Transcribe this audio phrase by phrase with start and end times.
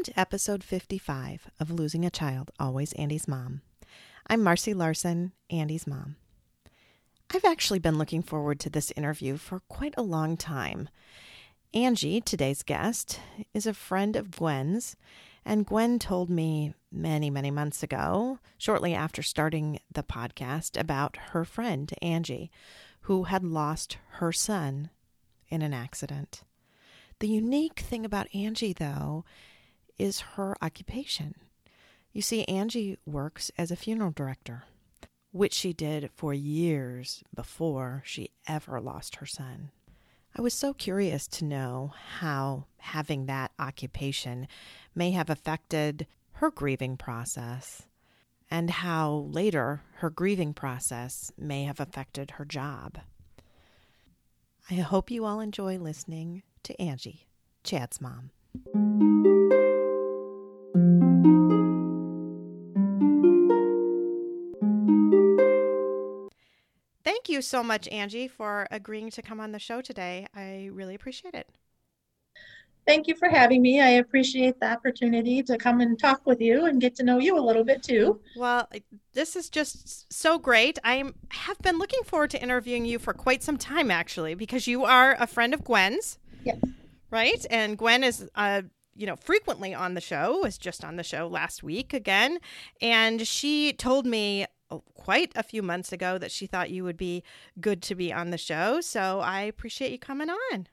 [0.00, 3.60] Welcome to episode 55 of Losing a Child, Always Andy's Mom.
[4.28, 6.16] I'm Marcy Larson, Andy's mom.
[7.34, 10.88] I've actually been looking forward to this interview for quite a long time.
[11.74, 13.20] Angie, today's guest,
[13.52, 14.96] is a friend of Gwen's,
[15.44, 21.44] and Gwen told me many, many months ago, shortly after starting the podcast, about her
[21.44, 22.50] friend, Angie,
[23.02, 24.88] who had lost her son
[25.50, 26.42] in an accident.
[27.18, 29.26] The unique thing about Angie, though,
[30.00, 31.34] is her occupation.
[32.12, 34.64] You see, Angie works as a funeral director,
[35.30, 39.70] which she did for years before she ever lost her son.
[40.36, 44.48] I was so curious to know how having that occupation
[44.94, 47.82] may have affected her grieving process
[48.50, 52.98] and how later her grieving process may have affected her job.
[54.70, 57.26] I hope you all enjoy listening to Angie,
[57.64, 58.30] Chad's mom.
[67.30, 70.26] You so much, Angie, for agreeing to come on the show today.
[70.34, 71.48] I really appreciate it.
[72.86, 73.80] Thank you for having me.
[73.80, 77.38] I appreciate the opportunity to come and talk with you and get to know you
[77.38, 78.20] a little bit too.
[78.36, 78.68] Well,
[79.12, 80.78] this is just so great.
[80.82, 84.84] I have been looking forward to interviewing you for quite some time, actually, because you
[84.84, 86.18] are a friend of Gwen's.
[86.44, 86.56] Yes.
[87.10, 87.44] Right?
[87.50, 88.62] And Gwen is uh,
[89.00, 92.38] you know, frequently on the show, was just on the show last week again.
[92.82, 94.46] And she told me
[94.94, 97.22] quite a few months ago that she thought you would be
[97.60, 98.80] good to be on the show.
[98.80, 100.68] So I appreciate you coming on.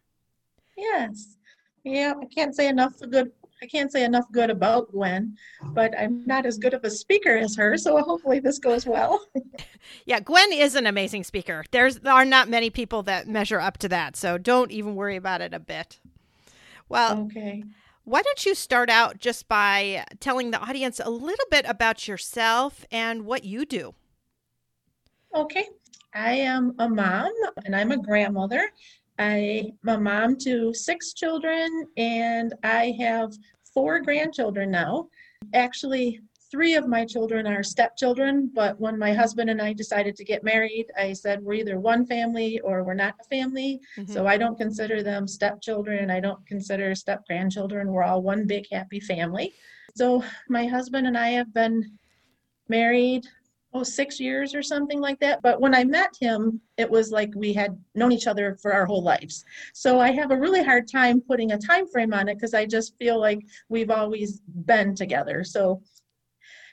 [0.77, 1.37] Yes.
[1.83, 3.31] Yeah, I can't say enough good
[3.61, 5.35] I can't say enough good about Gwen,
[5.69, 9.25] but I'm not as good of a speaker as her, so hopefully this goes well.
[10.05, 11.63] yeah, Gwen is an amazing speaker.
[11.71, 15.15] There's there are not many people that measure up to that, so don't even worry
[15.15, 15.99] about it a bit.
[16.87, 17.63] Well, okay.
[18.07, 22.85] Why don't you start out just by telling the audience a little bit about yourself
[22.89, 23.95] and what you do?
[25.35, 25.67] Okay.
[26.15, 27.33] I am a mom
[27.65, 28.71] and I'm a grandmother.
[29.19, 33.33] I'm a mom to six children and I have
[33.73, 35.09] four grandchildren now.
[35.53, 40.23] Actually, three of my children are stepchildren, but when my husband and I decided to
[40.23, 43.79] get married, I said we're either one family or we're not a family.
[43.97, 44.11] Mm-hmm.
[44.11, 46.09] So I don't consider them stepchildren.
[46.09, 47.91] I don't consider step grandchildren.
[47.91, 49.53] We're all one big happy family.
[49.95, 51.97] So my husband and I have been
[52.69, 53.25] married
[53.73, 57.29] oh six years or something like that but when i met him it was like
[57.35, 59.43] we had known each other for our whole lives
[59.73, 62.65] so i have a really hard time putting a time frame on it because i
[62.65, 65.81] just feel like we've always been together so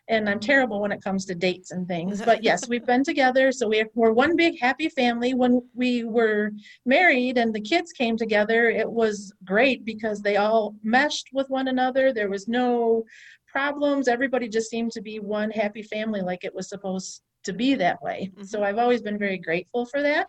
[0.08, 2.20] and I'm terrible when it comes to dates and things.
[2.20, 5.34] But yes, we've been together, so we we're one big happy family.
[5.34, 6.52] When we were
[6.84, 11.68] married and the kids came together, it was great because they all meshed with one
[11.68, 12.12] another.
[12.12, 13.04] There was no
[13.46, 14.08] problems.
[14.08, 18.02] Everybody just seemed to be one happy family, like it was supposed to be that
[18.02, 18.30] way.
[18.32, 18.44] Mm-hmm.
[18.44, 20.28] So I've always been very grateful for that.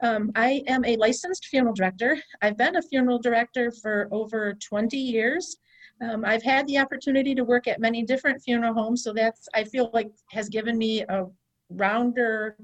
[0.00, 2.18] Um, I am a licensed funeral director.
[2.42, 5.56] I've been a funeral director for over 20 years.
[6.00, 9.64] Um, I've had the opportunity to work at many different funeral homes, so that's I
[9.64, 11.26] feel like has given me a
[11.70, 12.56] rounder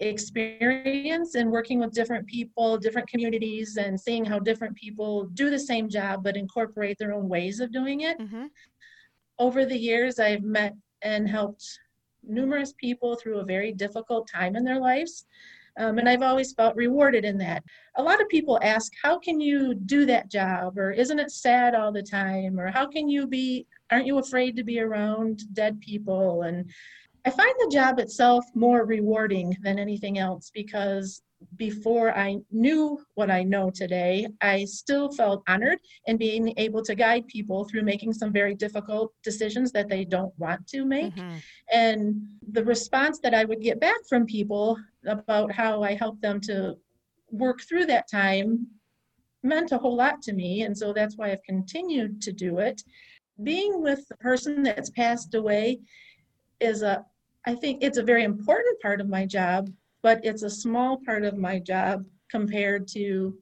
[0.00, 5.58] experience in working with different people, different communities, and seeing how different people do the
[5.58, 8.18] same job but incorporate their own ways of doing it.
[8.18, 8.46] Mm-hmm.
[9.38, 11.64] Over the years, I've met and helped
[12.22, 15.26] numerous people through a very difficult time in their lives.
[15.78, 17.62] Um, and I've always felt rewarded in that.
[17.96, 20.76] A lot of people ask, how can you do that job?
[20.76, 22.58] Or isn't it sad all the time?
[22.58, 26.42] Or how can you be, aren't you afraid to be around dead people?
[26.42, 26.70] And
[27.24, 31.22] I find the job itself more rewarding than anything else because
[31.56, 36.94] before I knew what I know today, I still felt honored in being able to
[36.94, 41.14] guide people through making some very difficult decisions that they don't want to make.
[41.14, 41.36] Mm-hmm.
[41.72, 44.76] And the response that I would get back from people
[45.06, 46.76] about how I helped them to
[47.30, 48.66] work through that time
[49.42, 50.62] meant a whole lot to me.
[50.62, 52.82] And so that's why I've continued to do it.
[53.42, 55.78] Being with the person that's passed away
[56.60, 57.04] is a,
[57.46, 59.70] I think it's a very important part of my job,
[60.08, 63.36] but it's a small part of my job compared to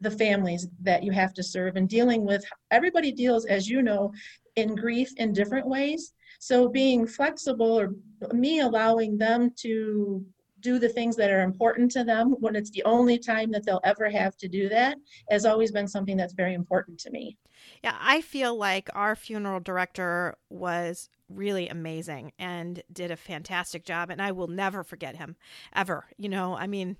[0.00, 4.12] the families that you have to serve and dealing with everybody deals as you know
[4.54, 7.92] in grief in different ways so being flexible or
[8.32, 10.24] me allowing them to
[10.60, 13.80] do the things that are important to them when it's the only time that they'll
[13.82, 14.96] ever have to do that
[15.28, 17.36] has always been something that's very important to me.
[17.82, 24.10] Yeah, I feel like our funeral director was really amazing and did a fantastic job
[24.10, 25.36] and I will never forget him
[25.74, 26.06] ever.
[26.16, 26.96] You know, I mean,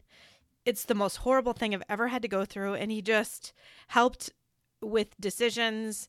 [0.65, 3.53] it's the most horrible thing I've ever had to go through and he just
[3.89, 4.31] helped
[4.81, 6.09] with decisions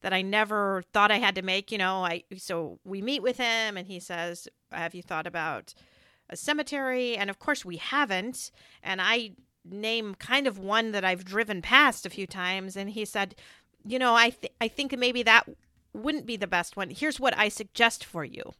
[0.00, 2.04] that I never thought I had to make, you know.
[2.04, 5.74] I so we meet with him and he says, "Have you thought about
[6.28, 8.50] a cemetery?" And of course we haven't,
[8.82, 9.32] and I
[9.64, 13.34] name kind of one that I've driven past a few times and he said,
[13.84, 15.48] "You know, I th- I think maybe that
[15.96, 16.90] wouldn't be the best one.
[16.90, 18.52] Here's what I suggest for you."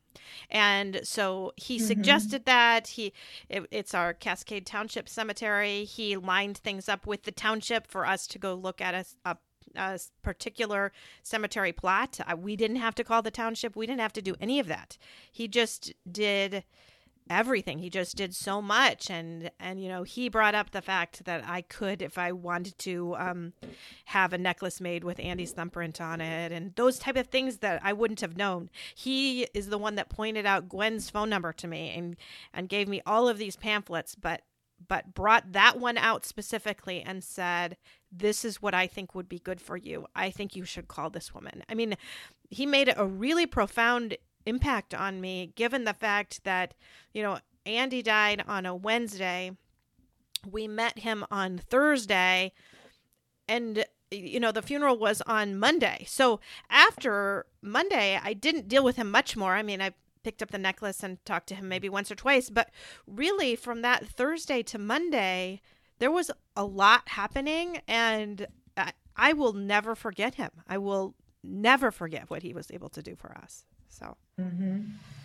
[0.50, 1.86] And so he mm-hmm.
[1.86, 3.12] suggested that he
[3.48, 5.84] it, it's our Cascade Township Cemetery.
[5.84, 9.36] He lined things up with the township for us to go look at a, a
[9.74, 10.92] a particular
[11.22, 12.18] cemetery plot.
[12.38, 13.76] we didn't have to call the township.
[13.76, 14.96] We didn't have to do any of that.
[15.30, 16.64] He just did
[17.28, 21.24] everything he just did so much and and you know he brought up the fact
[21.24, 23.52] that i could if i wanted to um
[24.06, 27.80] have a necklace made with andy's thumbprint on it and those type of things that
[27.82, 31.66] i wouldn't have known he is the one that pointed out gwen's phone number to
[31.66, 32.16] me and
[32.54, 34.42] and gave me all of these pamphlets but
[34.88, 37.76] but brought that one out specifically and said,
[38.12, 40.06] This is what I think would be good for you.
[40.14, 41.62] I think you should call this woman.
[41.68, 41.96] I mean,
[42.50, 46.74] he made a really profound impact on me, given the fact that,
[47.12, 49.50] you know, Andy died on a Wednesday.
[50.48, 52.52] We met him on Thursday,
[53.48, 56.04] and you know the funeral was on Monday.
[56.06, 56.40] So
[56.70, 59.54] after Monday, I didn't deal with him much more.
[59.54, 62.50] I mean, I picked up the necklace and talked to him maybe once or twice.
[62.50, 62.70] But
[63.06, 65.60] really, from that Thursday to Monday,
[65.98, 68.46] there was a lot happening, and
[68.76, 70.50] I, I will never forget him.
[70.68, 73.64] I will never forget what he was able to do for us.
[73.98, 74.82] So, mm-hmm.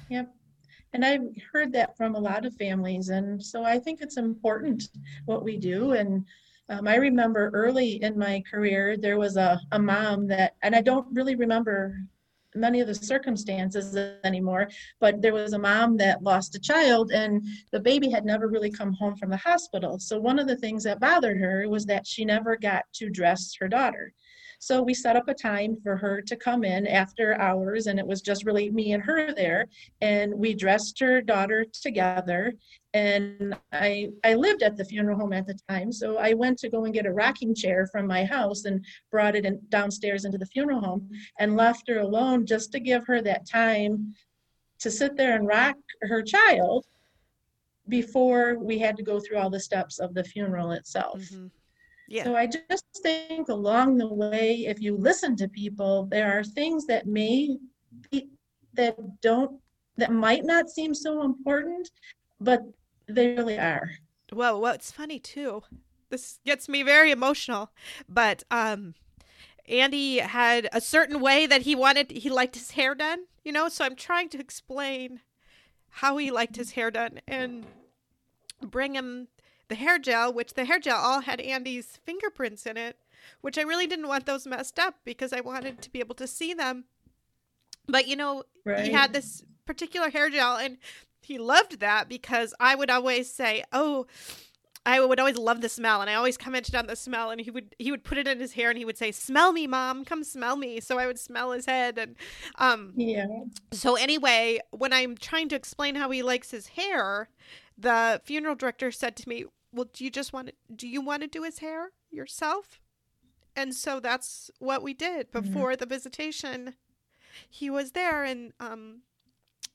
[0.10, 0.34] yep.
[0.94, 3.10] And I've heard that from a lot of families.
[3.10, 4.84] And so I think it's important
[5.26, 5.94] what we do.
[5.94, 6.26] And
[6.70, 10.82] um, I remember early in my career, there was a, a mom that, and I
[10.82, 11.98] don't really remember
[12.56, 13.96] many of the circumstances
[14.26, 14.68] anymore
[15.00, 17.42] but there was a mom that lost a child and
[17.72, 20.84] the baby had never really come home from the hospital so one of the things
[20.84, 24.12] that bothered her was that she never got to dress her daughter
[24.62, 28.06] so we set up a time for her to come in after hours, and it
[28.06, 29.66] was just really me and her there.
[30.02, 32.54] And we dressed her daughter together.
[32.94, 36.70] And I I lived at the funeral home at the time, so I went to
[36.70, 40.38] go and get a rocking chair from my house and brought it in, downstairs into
[40.38, 41.10] the funeral home
[41.40, 44.14] and left her alone just to give her that time
[44.78, 46.86] to sit there and rock her child
[47.88, 51.20] before we had to go through all the steps of the funeral itself.
[51.20, 51.48] Mm-hmm.
[52.12, 52.26] Yeah.
[52.26, 56.86] So I just think along the way, if you listen to people, there are things
[56.88, 57.58] that may
[58.12, 58.28] be
[58.74, 59.62] that don't
[59.96, 61.90] that might not seem so important,
[62.42, 62.64] but
[63.08, 63.92] they really are.
[64.34, 65.64] Well, well, it's funny too,
[66.10, 67.72] this gets me very emotional,
[68.10, 68.96] but um
[69.70, 73.70] Andy had a certain way that he wanted he liked his hair done, you know,
[73.70, 75.22] so I'm trying to explain
[75.88, 77.66] how he liked his hair done and
[78.62, 79.30] bring him
[79.72, 82.98] the hair gel, which the hair gel all had Andy's fingerprints in it,
[83.40, 86.28] which I really didn't want those messed up because I wanted to be able to
[86.28, 86.84] see them.
[87.88, 88.86] But you know, right.
[88.86, 90.78] he had this particular hair gel and
[91.22, 94.08] he loved that because I would always say, "Oh,
[94.86, 97.30] I would always love the smell, and I always commented on the smell.
[97.30, 99.54] And he would he would put it in his hair, and he would say, "Smell
[99.54, 102.18] me, mom, come smell me." So I would smell his head, and
[102.58, 103.26] um, yeah.
[103.72, 107.30] So anyway, when I'm trying to explain how he likes his hair,
[107.78, 111.22] the funeral director said to me, well, do you just want to, do you want
[111.22, 112.80] to do his hair yourself?
[113.56, 115.46] And so that's what we did mm-hmm.
[115.46, 115.80] before mm-hmm.
[115.80, 116.76] the visitation.
[117.50, 119.02] He was there and um,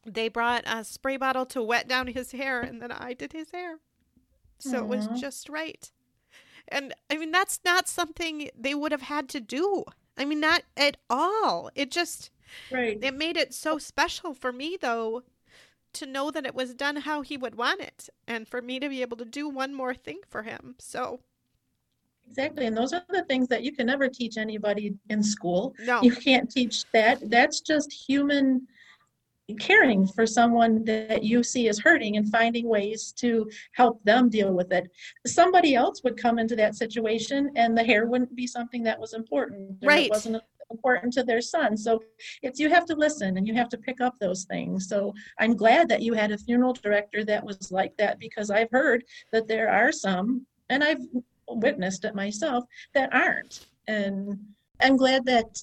[0.05, 3.51] they brought a spray bottle to wet down his hair and then I did his
[3.51, 3.79] hair.
[4.59, 5.91] So it was just right.
[6.69, 9.85] And I mean, that's not something they would have had to do.
[10.17, 11.71] I mean, not at all.
[11.75, 12.31] It just,
[12.73, 12.99] right.
[13.01, 15.23] It made it so special for me, though,
[15.97, 18.89] to know that it was done how he would want it and for me to
[18.89, 20.75] be able to do one more thing for him.
[20.79, 21.21] So
[22.29, 22.67] Exactly.
[22.67, 25.75] And those are the things that you can never teach anybody in school.
[25.85, 26.03] No.
[26.03, 27.31] You can't teach that.
[27.31, 28.67] That's just human
[29.61, 34.53] caring for someone that you see is hurting and finding ways to help them deal
[34.53, 34.91] with it.
[35.25, 39.15] Somebody else would come into that situation and the hair wouldn't be something that was
[39.15, 39.79] important.
[39.83, 40.07] Right.
[40.07, 41.77] It wasn't important to their son.
[41.77, 42.03] So
[42.43, 44.89] it's you have to listen and you have to pick up those things.
[44.89, 48.71] So I'm glad that you had a funeral director that was like that because I've
[48.71, 51.03] heard that there are some, and I've
[51.49, 53.67] witnessed it myself, that aren't.
[53.87, 54.39] And
[54.81, 55.63] I'm glad that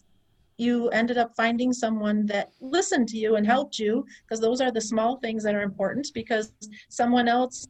[0.58, 4.72] you ended up finding someone that listened to you and helped you because those are
[4.72, 6.54] the small things that are important because
[6.90, 7.68] someone else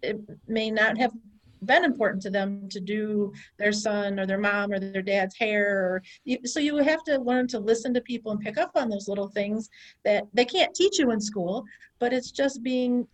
[0.48, 1.12] may not have
[1.66, 5.80] been important to them to do their son or their mom or their dad's hair
[5.80, 6.04] or
[6.46, 9.28] so you have to learn to listen to people and pick up on those little
[9.28, 9.70] things
[10.04, 11.64] that they can't teach you in school
[12.00, 13.08] but it's just being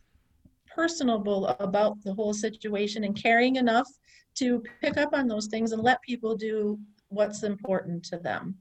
[0.74, 3.88] personable about the whole situation and caring enough
[4.36, 6.80] to pick up on those things and let people do
[7.10, 8.56] what's important to them.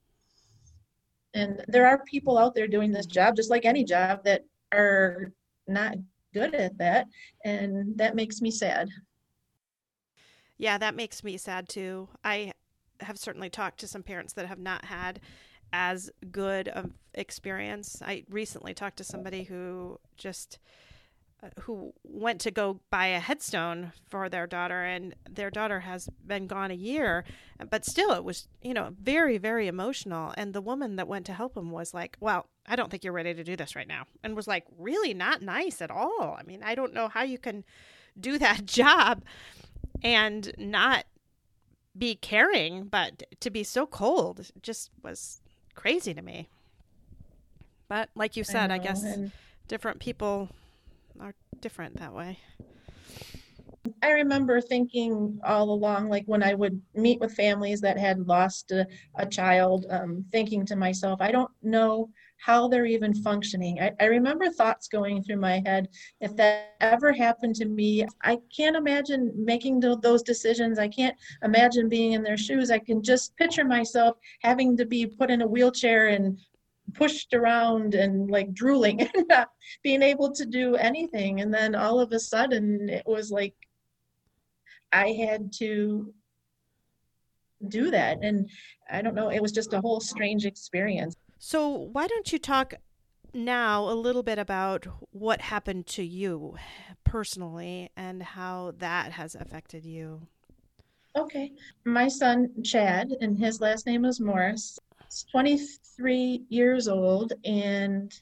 [1.35, 4.43] And there are people out there doing this job just like any job that
[4.73, 5.33] are
[5.67, 5.97] not
[6.35, 7.07] good at that
[7.45, 8.89] and that makes me sad
[10.59, 12.09] yeah, that makes me sad too.
[12.25, 12.53] I
[13.01, 15.21] have certainly talked to some parents that have not had
[15.73, 18.03] as good of experience.
[18.05, 20.59] I recently talked to somebody who just
[21.41, 26.09] uh, who went to go buy a headstone for their daughter and their daughter has
[26.27, 27.25] been gone a year
[27.71, 31.33] but still it was you know very very emotional and the woman that went to
[31.33, 34.05] help him was like well i don't think you're ready to do this right now
[34.25, 37.39] and was like really not nice at all i mean i don't know how you
[37.39, 37.63] can
[38.19, 39.23] do that job
[40.03, 41.05] and not
[41.97, 45.41] be caring, but to be so cold just was
[45.75, 46.49] crazy to me.
[47.89, 49.33] But like you said, I, I guess and
[49.67, 50.51] different people
[51.21, 52.39] are different that way.
[54.03, 58.71] I remember thinking all along, like when I would meet with families that had lost
[58.71, 58.87] a,
[59.17, 63.81] a child, um, thinking to myself, I don't know how they're even functioning.
[63.81, 65.89] I, I remember thoughts going through my head
[66.21, 70.79] if that ever happened to me, I can't imagine making those decisions.
[70.79, 72.71] I can't imagine being in their shoes.
[72.71, 76.39] I can just picture myself having to be put in a wheelchair and
[76.95, 79.51] pushed around and like drooling and not
[79.83, 81.41] being able to do anything.
[81.41, 83.55] And then all of a sudden, it was like
[84.93, 86.13] I had to
[87.67, 88.19] do that.
[88.23, 88.49] And
[88.91, 91.17] I don't know, it was just a whole strange experience.
[91.39, 92.75] So, why don't you talk
[93.33, 96.57] now a little bit about what happened to you
[97.05, 100.23] personally and how that has affected you?
[101.17, 101.53] Okay.
[101.85, 104.79] My son, Chad, and his last name is Morris,
[105.09, 108.13] is 23 years old, and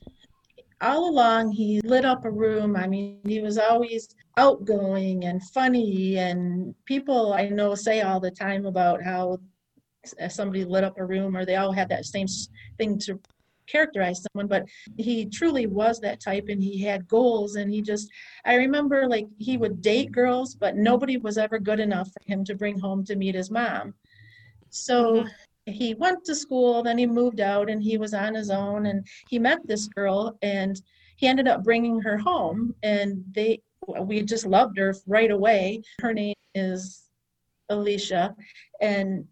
[0.82, 2.76] all along he lit up a room.
[2.76, 8.30] I mean, he was always outgoing and funny, and people I know say all the
[8.30, 9.38] time about how
[10.28, 12.26] somebody lit up a room or they all had that same
[12.78, 13.20] thing to
[13.66, 14.64] characterize someone but
[14.96, 18.08] he truly was that type and he had goals and he just
[18.44, 22.44] i remember like he would date girls but nobody was ever good enough for him
[22.44, 23.92] to bring home to meet his mom
[24.70, 25.72] so mm-hmm.
[25.72, 29.06] he went to school then he moved out and he was on his own and
[29.28, 30.80] he met this girl and
[31.16, 33.60] he ended up bringing her home and they
[34.00, 37.04] we just loved her right away her name is
[37.68, 38.34] alicia
[38.80, 39.26] and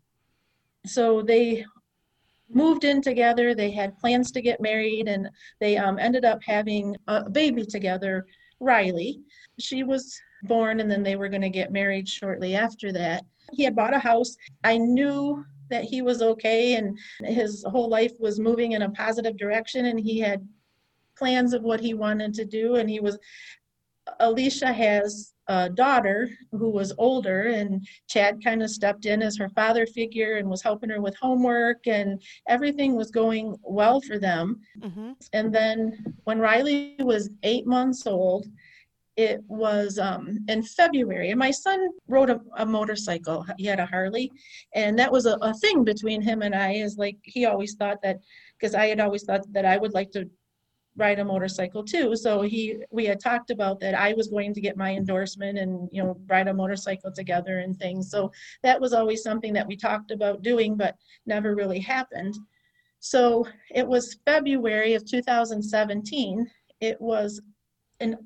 [0.86, 1.64] so they
[2.50, 3.54] moved in together.
[3.54, 5.28] They had plans to get married, and
[5.60, 8.26] they um, ended up having a baby together,
[8.60, 9.20] Riley.
[9.58, 13.24] She was born, and then they were going to get married shortly after that.
[13.52, 14.36] He had bought a house.
[14.62, 19.36] I knew that he was okay, and his whole life was moving in a positive
[19.36, 20.46] direction, and he had
[21.16, 23.18] plans of what he wanted to do, and he was.
[24.20, 29.48] Alicia has a daughter who was older and chad kind of stepped in as her
[29.50, 34.60] father figure and was helping her with homework and everything was going well for them
[34.80, 35.12] mm-hmm.
[35.32, 38.46] and then when riley was eight months old
[39.16, 43.86] it was um, in february and my son rode a, a, motorcycle he had a
[43.86, 44.32] harley
[44.74, 47.98] and that was a, a thing between him and i is like he always thought
[48.02, 48.18] that
[48.58, 50.28] because i had always thought that i would like to
[50.96, 52.14] ride a motorcycle too.
[52.16, 55.88] So he we had talked about that I was going to get my endorsement and
[55.92, 58.10] you know ride a motorcycle together and things.
[58.10, 58.30] So
[58.62, 60.96] that was always something that we talked about doing but
[61.26, 62.34] never really happened.
[63.00, 66.50] So it was February of 2017.
[66.80, 67.40] It was
[68.00, 68.16] an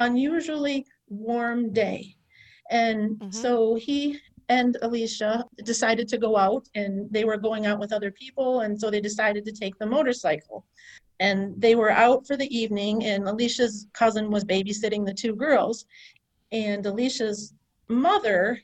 [0.00, 2.16] unusually warm day.
[2.70, 3.30] And mm-hmm.
[3.30, 8.10] so he and Alicia decided to go out and they were going out with other
[8.10, 10.66] people and so they decided to take the motorcycle
[11.20, 15.86] and they were out for the evening and alicia's cousin was babysitting the two girls
[16.50, 17.54] and alicia's
[17.88, 18.58] mother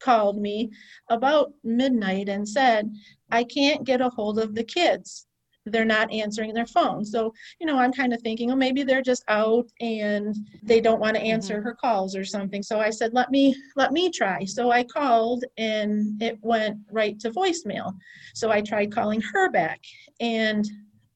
[0.00, 0.70] called me
[1.10, 2.90] about midnight and said
[3.30, 5.26] i can't get a hold of the kids
[5.66, 7.04] they're not answering their phone.
[7.04, 11.00] So, you know, I'm kind of thinking, oh, maybe they're just out and they don't
[11.00, 11.64] want to answer mm-hmm.
[11.64, 12.62] her calls or something.
[12.62, 14.44] So I said, let me let me try.
[14.44, 17.94] So I called and it went right to voicemail.
[18.34, 19.80] So I tried calling her back
[20.20, 20.66] and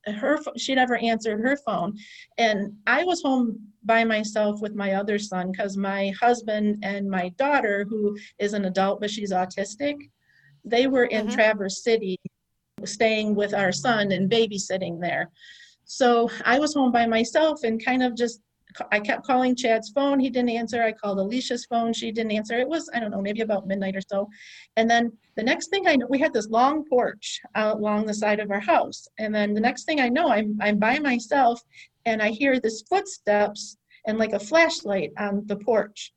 [0.06, 1.96] her she never answered her phone
[2.38, 7.28] and i was home by myself with my other son because my husband and my
[7.30, 9.96] daughter who is an adult but she's autistic
[10.64, 11.34] they were in mm-hmm.
[11.34, 12.18] traverse city
[12.84, 15.30] staying with our son and babysitting there.
[15.84, 18.40] So I was home by myself and kind of just
[18.92, 20.20] I kept calling Chad's phone.
[20.20, 20.82] He didn't answer.
[20.82, 21.92] I called Alicia's phone.
[21.92, 22.58] She didn't answer.
[22.58, 24.28] It was, I don't know, maybe about midnight or so.
[24.76, 28.14] And then the next thing I know, we had this long porch out along the
[28.14, 29.08] side of our house.
[29.18, 31.60] And then the next thing I know, I'm, I'm by myself
[32.04, 36.12] and I hear this footsteps and like a flashlight on the porch.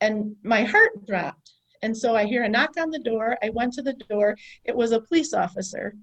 [0.00, 1.52] And my heart dropped.
[1.82, 3.38] And so I hear a knock on the door.
[3.42, 4.36] I went to the door.
[4.64, 5.94] It was a police officer.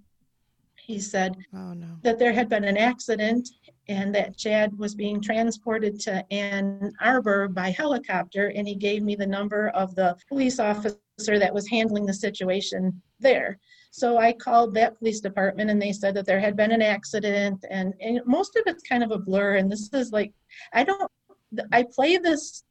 [0.75, 1.97] He said oh, no.
[2.03, 3.49] that there had been an accident
[3.89, 8.51] and that Chad was being transported to Ann Arbor by helicopter.
[8.55, 13.01] And he gave me the number of the police officer that was handling the situation
[13.19, 13.57] there.
[13.91, 17.65] So I called that police department and they said that there had been an accident
[17.69, 19.55] and, and most of it's kind of a blur.
[19.55, 20.33] And this is like,
[20.73, 21.11] I don't,
[21.71, 22.63] I play this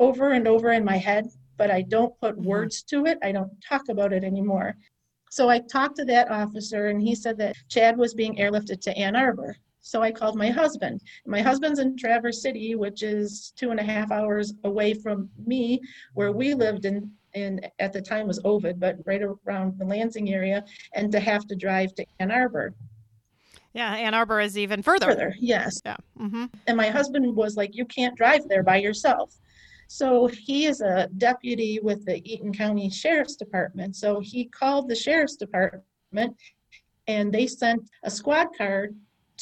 [0.00, 1.26] over and over in my head
[1.62, 2.48] but I don't put mm-hmm.
[2.48, 3.18] words to it.
[3.22, 4.74] I don't talk about it anymore.
[5.30, 8.98] So I talked to that officer, and he said that Chad was being airlifted to
[8.98, 9.56] Ann Arbor.
[9.82, 11.02] So I called my husband.
[11.26, 15.80] My husband's in Traverse City, which is two and a half hours away from me,
[16.14, 20.32] where we lived in, in at the time was Ovid, but right around the Lansing
[20.32, 22.72] area, and to have to drive to Ann Arbor.
[23.74, 25.06] Yeah, Ann Arbor is even further.
[25.06, 25.80] Further, yes.
[25.84, 25.96] Yeah.
[26.18, 26.44] Mm-hmm.
[26.68, 29.34] And my husband was like, "You can't drive there by yourself."
[29.88, 33.96] So he is a deputy with the Eaton County Sheriff's Department.
[33.96, 36.36] So he called the Sheriff's Department
[37.06, 38.88] and they sent a squad car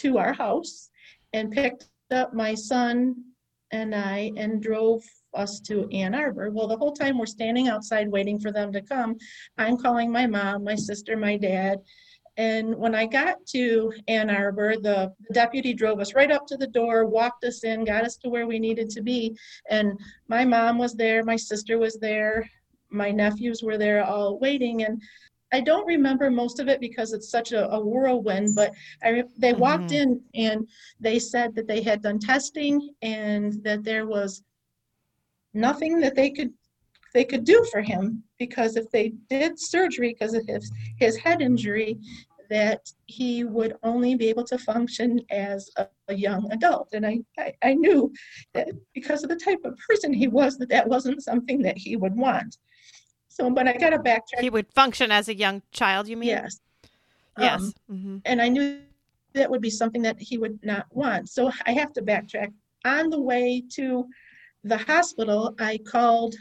[0.01, 0.91] to our house
[1.33, 3.15] and picked up my son
[3.73, 5.03] and I and drove
[5.33, 6.51] us to Ann Arbor.
[6.51, 9.17] Well, the whole time we're standing outside waiting for them to come,
[9.59, 11.81] I'm calling my mom, my sister, my dad,
[12.41, 16.67] and when I got to Ann Arbor, the, deputy drove us right up to the
[16.67, 19.37] door, walked us in, got us to where we needed to be.
[19.69, 22.49] And my mom was there, my sister was there,
[22.89, 24.85] my nephews were there all waiting.
[24.85, 25.03] And
[25.53, 29.53] I don't remember most of it because it's such a, a whirlwind, but I, they
[29.53, 29.61] mm-hmm.
[29.61, 30.69] walked in and
[31.01, 34.43] they said that they had done testing and that there was
[35.53, 36.53] nothing that they could
[37.13, 41.43] they could do for him because if they did surgery because of his, his head
[41.43, 41.99] injury
[42.51, 46.89] that he would only be able to function as a, a young adult.
[46.93, 48.13] And I, I, I, knew
[48.55, 51.95] that because of the type of person he was, that that wasn't something that he
[51.95, 52.59] would want.
[53.41, 54.41] So, but I got to backtrack.
[54.41, 56.29] He would function as a young child, you mean?
[56.29, 56.61] Yes.
[57.39, 57.61] Yes.
[57.61, 58.17] Um, mm-hmm.
[58.27, 58.81] And I knew
[59.33, 61.29] that would be something that he would not want.
[61.31, 62.53] So I have to backtrack.
[62.85, 64.07] On the way to
[64.65, 66.35] the hospital, I called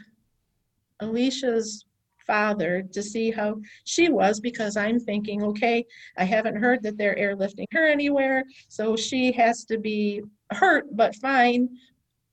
[1.00, 1.86] Alicia's
[2.26, 5.84] father to see how she was because I'm thinking, okay,
[6.18, 11.16] I haven't heard that they're airlifting her anywhere, so she has to be hurt but
[11.16, 11.68] fine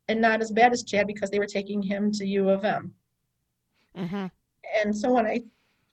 [0.08, 2.93] and not as bad as Chad because they were taking him to U of M.
[3.97, 4.25] Mm-hmm.
[4.75, 5.43] And so when I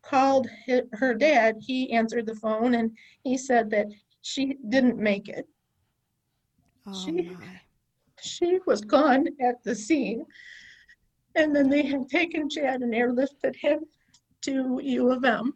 [0.02, 0.48] called
[0.92, 2.90] her dad, he answered the phone and
[3.22, 3.87] he said that
[4.22, 5.46] she didn't make it.
[6.87, 7.60] Oh she, my.
[8.20, 10.24] she was gone at the scene.
[11.37, 13.80] And then they had taken Chad and airlifted him
[14.42, 15.54] to U of M.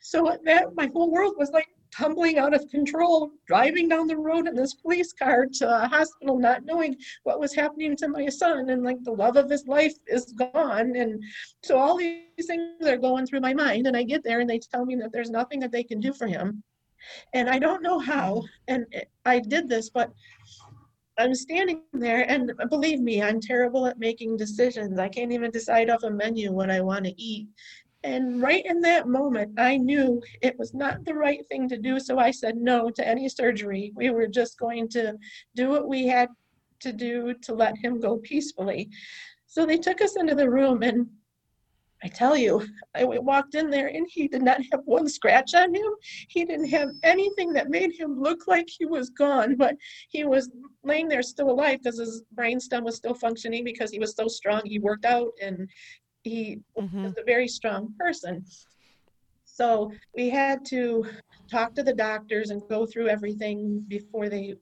[0.00, 1.68] So that my whole world was like
[1.98, 6.38] tumbling out of control, driving down the road in this police car to a hospital,
[6.38, 9.94] not knowing what was happening to my son, and like the love of his life
[10.06, 10.94] is gone.
[10.96, 11.22] And
[11.64, 13.86] so all these things are going through my mind.
[13.86, 16.12] And I get there and they tell me that there's nothing that they can do
[16.12, 16.62] for him.
[17.32, 18.44] And I don't know how.
[18.68, 18.86] And
[19.24, 20.12] I did this, but
[21.18, 25.00] I'm standing there, and believe me, I'm terrible at making decisions.
[25.00, 27.48] I can't even decide off a menu what I want to eat.
[28.04, 31.98] And right in that moment, I knew it was not the right thing to do.
[31.98, 33.92] So I said no to any surgery.
[33.96, 35.16] We were just going to
[35.56, 36.28] do what we had
[36.80, 38.88] to do to let him go peacefully.
[39.46, 41.08] So they took us into the room, and
[42.04, 45.74] I tell you, I walked in there and he did not have one scratch on
[45.74, 45.92] him.
[46.28, 49.74] He didn't have anything that made him look like he was gone, but
[50.08, 50.48] he was
[50.84, 54.62] laying there still alive because his brainstem was still functioning because he was so strong.
[54.64, 55.68] He worked out and
[56.28, 57.04] he mm-hmm.
[57.04, 58.44] was a very strong person.
[59.44, 61.04] So we had to
[61.50, 64.54] talk to the doctors and go through everything before they.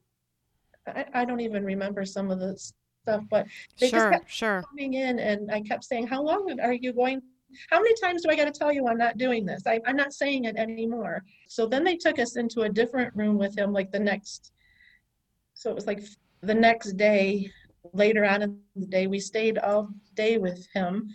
[0.86, 3.46] I, I don't even remember some of the stuff, but
[3.78, 4.62] they sure, just kept sure.
[4.62, 7.20] coming in, and I kept saying, "How long are you going
[7.70, 9.62] how many times do I got to tell you I'm not doing this?
[9.66, 11.22] I, I'm not saying it anymore.
[11.48, 14.52] So then they took us into a different room with him, like the next.
[15.54, 16.02] So it was like
[16.42, 17.50] the next day,
[17.92, 21.08] later on in the day, we stayed all day with him,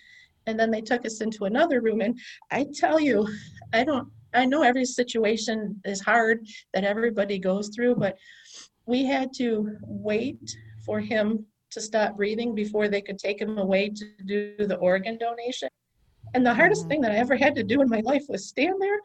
[0.48, 2.02] and then they took us into another room.
[2.02, 2.20] And
[2.52, 3.28] I tell you,
[3.74, 4.08] I don't.
[4.34, 8.18] I know every situation is hard that everybody goes through, but
[8.86, 10.40] we had to wait
[10.86, 15.18] for him to stop breathing before they could take him away to do the organ
[15.18, 15.70] donation.
[16.34, 16.90] And the hardest mm-hmm.
[16.90, 19.00] thing that I ever had to do in my life was stand there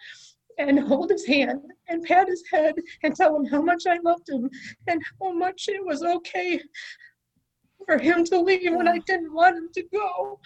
[0.58, 4.28] and hold his hand and pat his head and tell him how much I loved
[4.28, 4.48] him
[4.86, 6.60] and how much it was okay
[7.84, 10.40] for him to leave when I didn't want him to go.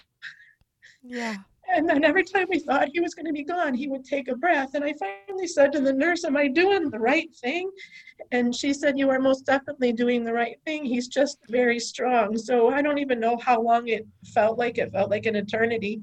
[1.02, 1.36] Yeah.
[1.72, 4.28] And then every time we thought he was going to be gone, he would take
[4.28, 4.74] a breath.
[4.74, 7.70] And I finally said to the nurse, Am I doing the right thing?
[8.32, 10.84] And she said, You are most definitely doing the right thing.
[10.84, 12.36] He's just very strong.
[12.36, 14.78] So I don't even know how long it felt like.
[14.78, 16.02] It felt like an eternity.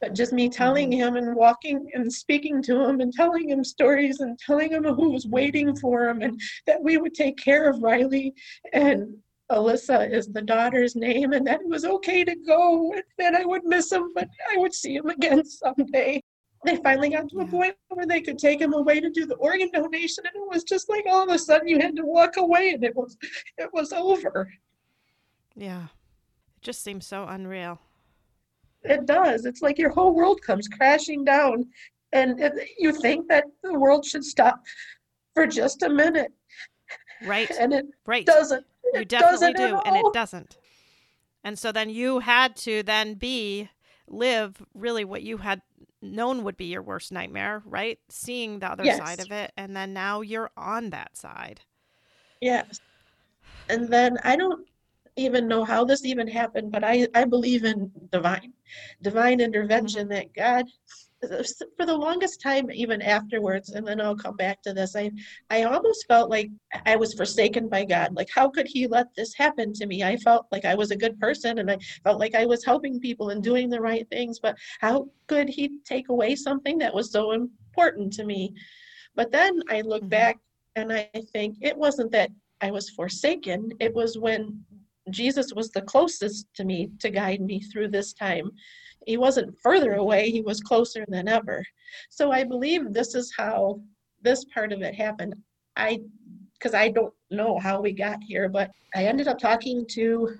[0.00, 1.00] But just me telling mm-hmm.
[1.00, 5.10] him and walking and speaking to him and telling him stories and telling him who
[5.10, 8.34] was waiting for him and that we would take care of Riley
[8.72, 9.16] and
[9.54, 13.64] Alyssa is the daughter's name, and that it was okay to go, and I would
[13.64, 16.22] miss him, but I would see him again someday.
[16.64, 19.34] They finally got to a point where they could take him away to do the
[19.34, 22.36] organ donation, and it was just like all of a sudden you had to walk
[22.36, 23.16] away, and it was
[23.58, 24.50] it was over.
[25.54, 27.80] Yeah, it just seems so unreal.
[28.82, 29.44] It does.
[29.44, 31.66] It's like your whole world comes crashing down,
[32.12, 34.62] and it, you think that the world should stop
[35.34, 36.32] for just a minute.
[37.24, 37.50] Right.
[37.58, 38.24] And it right.
[38.24, 38.64] doesn't
[38.94, 40.56] you definitely do, and it doesn't.
[41.42, 43.68] And so then you had to then be
[44.08, 45.62] live really what you had
[46.00, 47.98] known would be your worst nightmare, right?
[48.08, 48.98] Seeing the other yes.
[48.98, 51.60] side of it, and then now you're on that side.
[52.40, 52.80] Yes.
[53.68, 54.66] And then I don't
[55.16, 58.52] even know how this even happened, but I, I believe in divine,
[59.02, 60.14] divine intervention mm-hmm.
[60.14, 60.66] that God
[61.76, 65.10] for the longest time even afterwards and then i'll come back to this i
[65.50, 66.50] i almost felt like
[66.86, 68.14] i was forsaken by god.
[68.14, 70.02] Like how could he let this happen to me?
[70.02, 73.00] I felt like i was a good person and i felt like i was helping
[73.00, 77.10] people and doing the right things but how could he take away something that was
[77.10, 78.54] so important to me?
[79.14, 80.08] But then i look mm-hmm.
[80.08, 80.38] back
[80.76, 84.64] and i think it wasn't that i was forsaken it was when
[85.10, 88.50] jesus was the closest to me to guide me through this time
[89.06, 91.64] he wasn't further away, he was closer than ever.
[92.10, 93.80] So I believe this is how
[94.22, 95.34] this part of it happened.
[95.76, 96.00] I
[96.54, 100.34] because I don't know how we got here, but I ended up talking to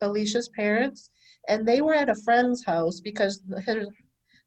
[0.00, 1.10] Alicia's parents,
[1.48, 3.84] and they were at a friend's house because her,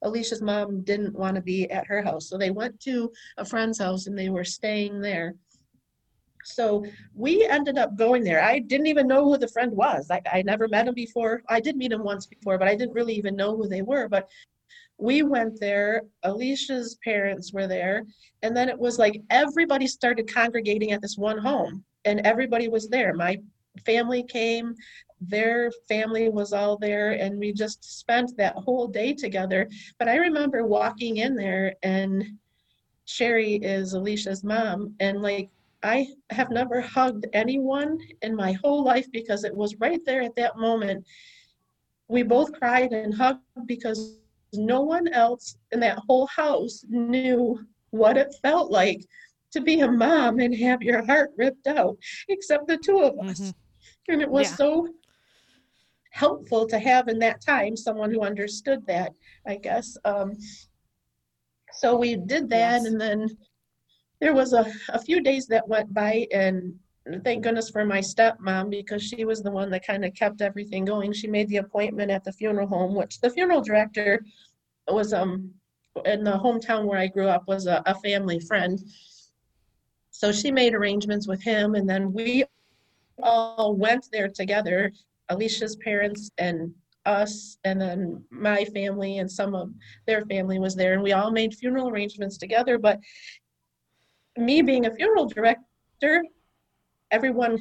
[0.01, 2.29] Alicia's mom didn't want to be at her house.
[2.29, 5.35] So they went to a friend's house and they were staying there.
[6.49, 8.41] So we ended up going there.
[8.41, 10.09] I didn't even know who the friend was.
[10.11, 11.43] I, I never met him before.
[11.49, 14.07] I did meet him once before, but I didn't really even know who they were.
[14.07, 14.29] But
[14.97, 16.03] we went there.
[16.23, 18.05] Alicia's parents were there.
[18.43, 22.89] And then it was like everybody started congregating at this one home, and everybody was
[22.89, 23.13] there.
[23.13, 23.37] My
[23.85, 24.75] family came,
[25.21, 29.69] their family was all there, and we just spent that whole day together.
[29.97, 32.23] But I remember walking in there, and
[33.05, 35.49] Sherry is Alicia's mom, and like
[35.83, 40.35] I have never hugged anyone in my whole life because it was right there at
[40.35, 41.05] that moment.
[42.07, 44.19] We both cried and hugged because
[44.53, 47.59] no one else in that whole house knew
[47.91, 49.05] what it felt like
[49.51, 53.39] to be a mom and have your heart ripped out, except the two of us.
[53.39, 54.11] Mm-hmm.
[54.11, 54.55] And it was yeah.
[54.55, 54.87] so
[56.11, 59.13] helpful to have in that time someone who understood that,
[59.47, 59.97] I guess.
[60.05, 60.37] Um,
[61.73, 62.85] so we did that, yes.
[62.85, 63.37] and then
[64.21, 66.73] there was a, a few days that went by and
[67.23, 70.85] thank goodness for my stepmom because she was the one that kind of kept everything
[70.85, 71.13] going.
[71.13, 74.23] She made the appointment at the funeral home which the funeral director
[74.87, 75.51] was um
[76.05, 78.79] in the hometown where i grew up was a, a family friend.
[80.11, 82.43] So she made arrangements with him and then we
[83.21, 84.91] all went there together
[85.29, 86.73] alicia's parents and
[87.05, 89.71] us and then my family and some of
[90.05, 92.99] their family was there and we all made funeral arrangements together but
[94.39, 96.23] me being a funeral director,
[97.11, 97.59] everyone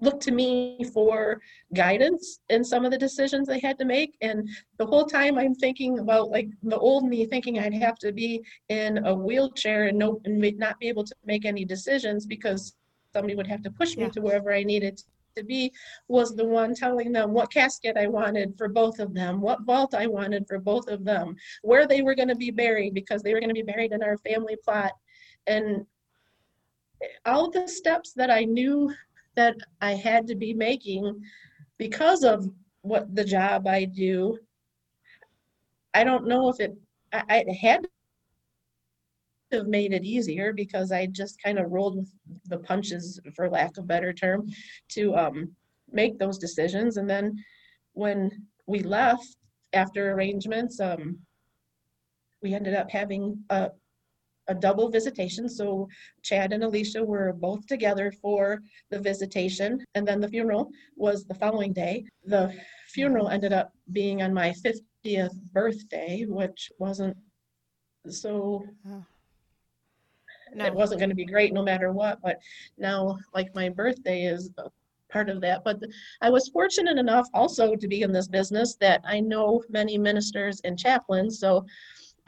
[0.00, 1.40] looked to me for
[1.72, 4.16] guidance in some of the decisions they had to make.
[4.20, 8.12] And the whole time I'm thinking about like the old me thinking I'd have to
[8.12, 12.74] be in a wheelchair and no and not be able to make any decisions because
[13.12, 14.10] somebody would have to push me yeah.
[14.10, 15.00] to wherever I needed
[15.36, 15.72] to be
[16.08, 19.94] was the one telling them what casket I wanted for both of them, what vault
[19.94, 23.32] I wanted for both of them, where they were going to be buried because they
[23.32, 24.92] were going to be buried in our family plot.
[25.46, 25.86] And
[27.26, 28.92] all the steps that I knew
[29.36, 31.20] that I had to be making
[31.78, 32.48] because of
[32.82, 34.38] what the job I do,
[35.94, 36.76] I don't know if it,
[37.12, 37.86] I, I had
[39.52, 42.10] to have made it easier because I just kind of rolled with
[42.46, 44.48] the punches, for lack of a better term,
[44.90, 45.50] to um,
[45.90, 46.96] make those decisions.
[46.96, 47.36] And then
[47.92, 48.30] when
[48.66, 49.36] we left
[49.72, 51.18] after arrangements, um,
[52.42, 53.70] we ended up having a,
[54.48, 55.48] a double visitation.
[55.48, 55.88] So
[56.22, 61.34] Chad and Alicia were both together for the visitation, and then the funeral was the
[61.34, 62.04] following day.
[62.24, 62.54] The
[62.88, 67.16] funeral ended up being on my 50th birthday, which wasn't
[68.08, 68.64] so.
[68.88, 69.04] Oh.
[70.56, 72.38] It wasn't going to be great no matter what, but
[72.78, 74.70] now, like, my birthday is a
[75.10, 75.64] part of that.
[75.64, 75.80] But
[76.20, 80.60] I was fortunate enough also to be in this business that I know many ministers
[80.62, 81.40] and chaplains.
[81.40, 81.66] So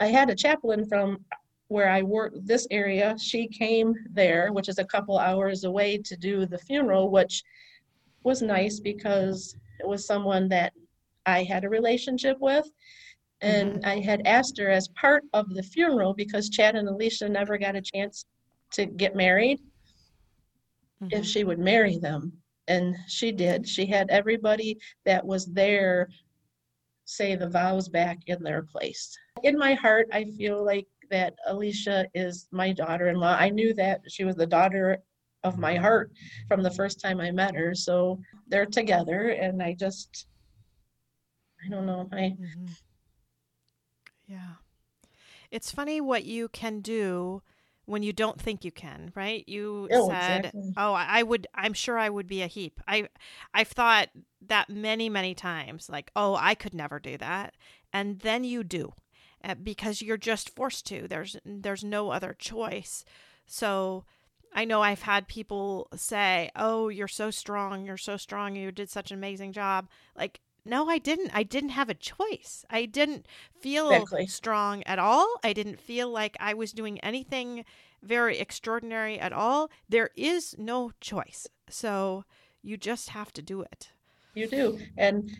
[0.01, 1.23] I had a chaplain from
[1.69, 3.15] where I work this area.
[3.19, 7.43] She came there, which is a couple hours away, to do the funeral, which
[8.23, 10.73] was nice because it was someone that
[11.25, 12.69] I had a relationship with.
[13.41, 17.57] And I had asked her as part of the funeral because Chad and Alicia never
[17.57, 18.25] got a chance
[18.71, 19.59] to get married
[21.11, 21.25] if Mhm.
[21.25, 22.41] she would marry them.
[22.67, 23.67] And she did.
[23.67, 26.09] She had everybody that was there
[27.05, 29.17] say the vows back in their place.
[29.43, 33.35] In my heart, I feel like that Alicia is my daughter in law.
[33.35, 35.03] I knew that she was the daughter
[35.43, 36.11] of my heart
[36.47, 37.73] from the first time I met her.
[37.75, 40.27] So they're together, and I just,
[41.65, 42.07] I don't know.
[42.11, 42.75] I, Mhm.
[44.27, 44.55] Yeah.
[45.51, 47.41] It's funny what you can do
[47.85, 49.43] when you don't think you can, right?
[49.47, 50.73] You Oh, said, exactly.
[50.77, 53.09] "Oh, I I would I'm sure I would be a heap." I
[53.53, 54.09] I've thought
[54.41, 57.55] that many, many times like, "Oh, I could never do that."
[57.93, 58.93] And then you do.
[59.47, 61.07] Uh, Because you're just forced to.
[61.07, 63.05] There's there's no other choice.
[63.45, 64.03] So
[64.53, 67.85] I know I've had people say, "Oh, you're so strong.
[67.85, 68.55] You're so strong.
[68.55, 71.31] You did such an amazing job." Like, no, I didn't.
[71.33, 72.65] I didn't have a choice.
[72.69, 73.25] I didn't
[73.59, 74.27] feel Exactly.
[74.27, 75.35] strong at all.
[75.43, 77.63] I didn't feel like I was doing anything
[78.03, 79.69] very extraordinary at all.
[79.89, 81.47] There is no choice.
[81.69, 82.25] So
[82.61, 83.91] you just have to do it.
[84.35, 84.79] You do.
[84.97, 85.31] And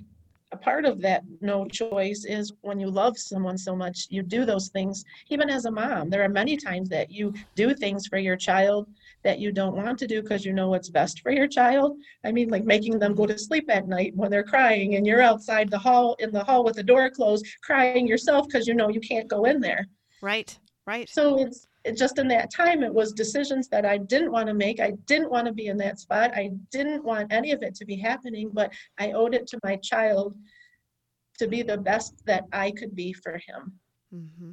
[0.52, 4.46] a part of that no choice is when you love someone so much, you do
[4.46, 6.10] those things, even as a mom.
[6.10, 8.88] There are many times that you do things for your child
[9.24, 11.98] that you don't want to do because you know what's best for your child.
[12.24, 15.22] I mean, like making them go to sleep at night when they're crying and you're
[15.22, 18.90] outside the hall in the hall with the door closed, crying yourself because you know
[18.90, 19.86] you can't go in there.
[20.22, 20.58] Right?
[20.86, 21.10] Right?
[21.10, 24.54] So it's it just in that time, it was decisions that I didn't want to
[24.54, 24.80] make.
[24.82, 26.36] I didn't want to be in that spot.
[26.36, 29.78] I didn't want any of it to be happening, but I owed it to my
[29.78, 30.36] child
[31.40, 33.80] to be the best that I could be for him.
[34.14, 34.50] Mm-hmm.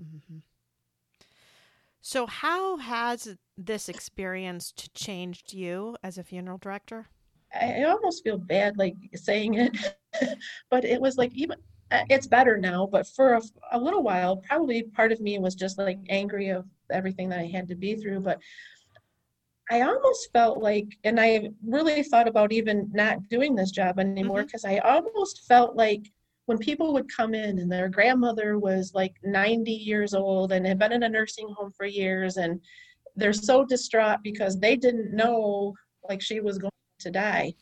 [0.00, 0.38] Mm-hmm.
[2.00, 7.08] So, how has this experience changed you as a funeral director?
[7.52, 9.76] I almost feel bad like saying it,
[10.70, 11.56] but it was like even
[11.90, 12.86] Uh, it's better now.
[12.86, 16.66] But for a, a little while, probably part of me was just like angry of
[16.90, 18.20] everything that I had to be through.
[18.20, 18.40] But
[19.70, 24.38] I almost felt like, and I really thought about even not doing this job anymore
[24.38, 24.46] mm-hmm.
[24.46, 26.10] because I almost felt like
[26.46, 30.78] when people would come in and their grandmother was like 90 years old and had
[30.78, 32.60] been in a nursing home for years and
[33.16, 35.74] they're so distraught because they didn't know
[36.08, 36.70] like she was going
[37.00, 37.52] to die.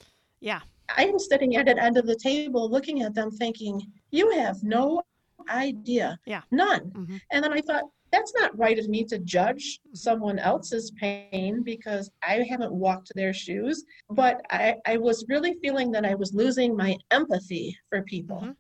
[0.40, 0.60] Yeah.
[0.96, 4.62] I am sitting at an end of the table looking at them thinking, you have
[4.62, 5.02] no
[5.48, 6.18] idea.
[6.26, 6.42] Yeah.
[6.50, 6.90] None.
[6.90, 7.20] Mhm.
[7.32, 12.10] And then I thought, that's not right of me to judge someone else's pain because
[12.22, 13.84] I haven't walked their shoes.
[14.08, 18.40] But I, I was really feeling that I was losing my empathy for people.
[18.42, 18.56] Mhm.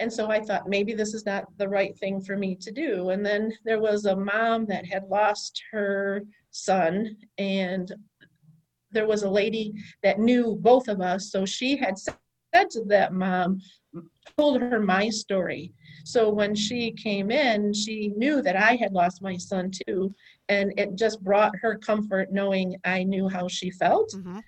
[0.00, 3.10] And so I thought maybe this is not the right thing for me to do.
[3.10, 7.92] And then there was a mom that had lost her son, and
[8.94, 11.30] there was a lady that knew both of us.
[11.30, 13.60] So she had said to that mom,
[14.38, 15.72] told her my story.
[16.04, 20.14] So when she came in, she knew that I had lost my son too.
[20.48, 24.10] And it just brought her comfort knowing I knew how she felt.
[24.12, 24.42] Mhm.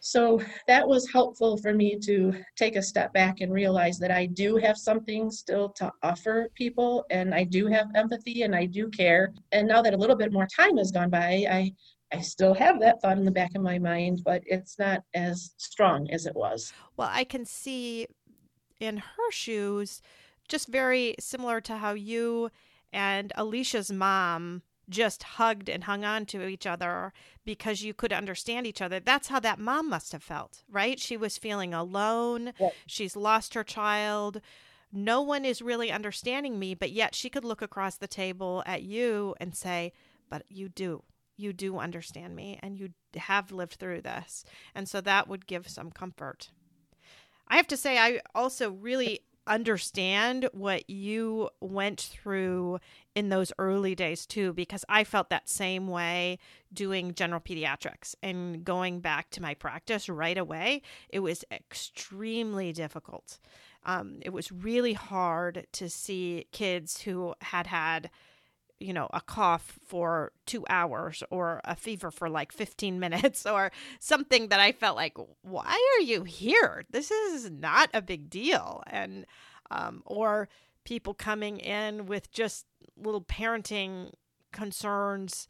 [0.00, 4.26] So that was helpful for me to take a step back and realize that I
[4.26, 8.88] do have something still to offer people and I do have empathy and I do
[8.88, 9.34] care.
[9.50, 11.72] And now that a little bit more time has gone by, I
[12.12, 15.52] I still have that thought in the back of my mind, but it's not as
[15.56, 16.72] strong as it was.
[16.96, 18.06] Well, I can see
[18.80, 20.02] in her shoes,
[20.48, 22.50] just very similar to how you
[22.92, 27.12] and Alicia's mom just hugged and hung on to each other
[27.44, 29.00] because you could understand each other.
[29.00, 31.00] That's how that mom must have felt, right?
[31.00, 32.52] She was feeling alone.
[32.58, 32.74] Yep.
[32.86, 34.40] She's lost her child.
[34.92, 38.82] No one is really understanding me, but yet she could look across the table at
[38.82, 39.92] you and say,
[40.30, 41.02] But you do.
[41.36, 44.44] You do understand me and you have lived through this.
[44.74, 46.50] And so that would give some comfort.
[47.48, 52.80] I have to say, I also really understand what you went through
[53.14, 56.38] in those early days too because I felt that same way
[56.72, 60.82] doing general pediatrics and going back to my practice right away.
[61.08, 63.38] It was extremely difficult.
[63.84, 68.10] Um, it was really hard to see kids who had had
[68.78, 73.72] you know, a cough for two hours or a fever for like 15 minutes or
[74.00, 76.84] something that I felt like, why are you here?
[76.90, 78.82] This is not a big deal.
[78.86, 79.26] And,
[79.70, 80.48] um, or
[80.84, 84.12] people coming in with just little parenting
[84.52, 85.48] concerns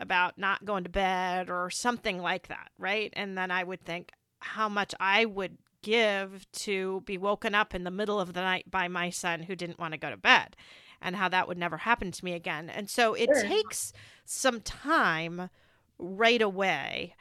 [0.00, 3.12] about not going to bed or something like that, right?
[3.14, 7.84] And then I would think how much I would give to be woken up in
[7.84, 10.56] the middle of the night by my son who didn't want to go to bed
[11.02, 12.70] and how that would never happen to me again.
[12.70, 13.42] And so it sure.
[13.42, 13.92] takes
[14.24, 15.50] some time
[15.98, 17.14] right away.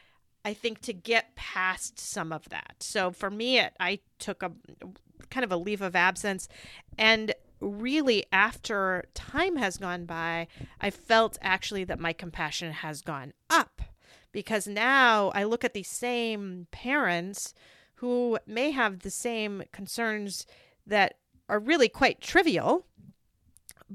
[0.44, 2.76] I think to get past some of that.
[2.80, 4.52] So for me, it, I took a
[5.30, 6.48] kind of a leave of absence,
[6.98, 10.48] and really after time has gone by,
[10.80, 13.82] I felt actually that my compassion has gone up
[14.32, 17.54] because now I look at these same parents
[17.96, 20.48] who may have the same concerns
[20.88, 21.16] that
[21.48, 22.86] are really quite trivial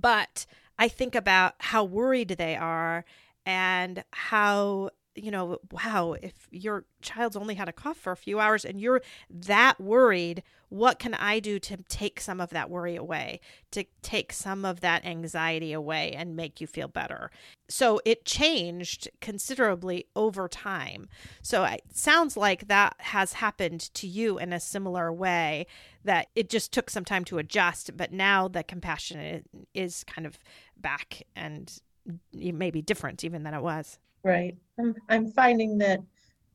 [0.00, 0.46] but
[0.78, 3.04] I think about how worried they are
[3.44, 8.38] and how you know, wow, if your child's only had a cough for a few
[8.40, 12.96] hours and you're that worried, what can I do to take some of that worry
[12.96, 17.30] away, to take some of that anxiety away and make you feel better?
[17.68, 21.08] So it changed considerably over time.
[21.42, 25.66] So it sounds like that has happened to you in a similar way
[26.04, 30.38] that it just took some time to adjust, but now the compassion is kind of
[30.76, 33.98] back and mm, maybe different even than it was.
[34.26, 34.56] Right.
[34.76, 36.00] I'm I'm finding that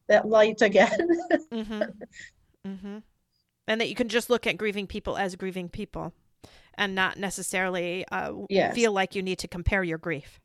[0.09, 0.89] that light again.
[1.53, 1.81] mm-hmm.
[2.67, 2.97] Mm-hmm.
[3.65, 6.11] And that you can just look at grieving people as grieving people,
[6.73, 8.75] and not necessarily uh, yes.
[8.75, 10.41] feel like you need to compare your grief.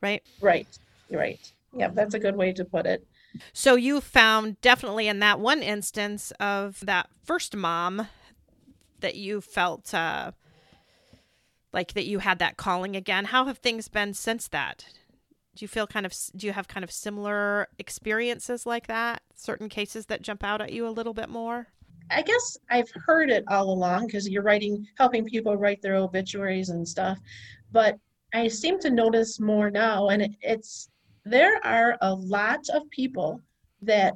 [0.00, 0.22] Right.
[0.40, 0.68] Right.
[1.10, 1.40] Right.
[1.76, 3.04] Yeah, that's a good way to put it.
[3.52, 8.06] So you found definitely in that one instance of that first mom
[9.00, 10.30] that you felt uh,
[11.72, 13.26] like that you had that calling again.
[13.26, 14.84] How have things been since that?
[15.56, 19.22] Do you feel kind of do you have kind of similar experiences like that?
[19.34, 21.68] Certain cases that jump out at you a little bit more?
[22.10, 26.70] I guess I've heard it all along because you're writing, helping people write their obituaries
[26.70, 27.18] and stuff.
[27.70, 27.98] But
[28.34, 30.88] I seem to notice more now, and it, it's
[31.24, 33.40] there are a lot of people
[33.82, 34.14] that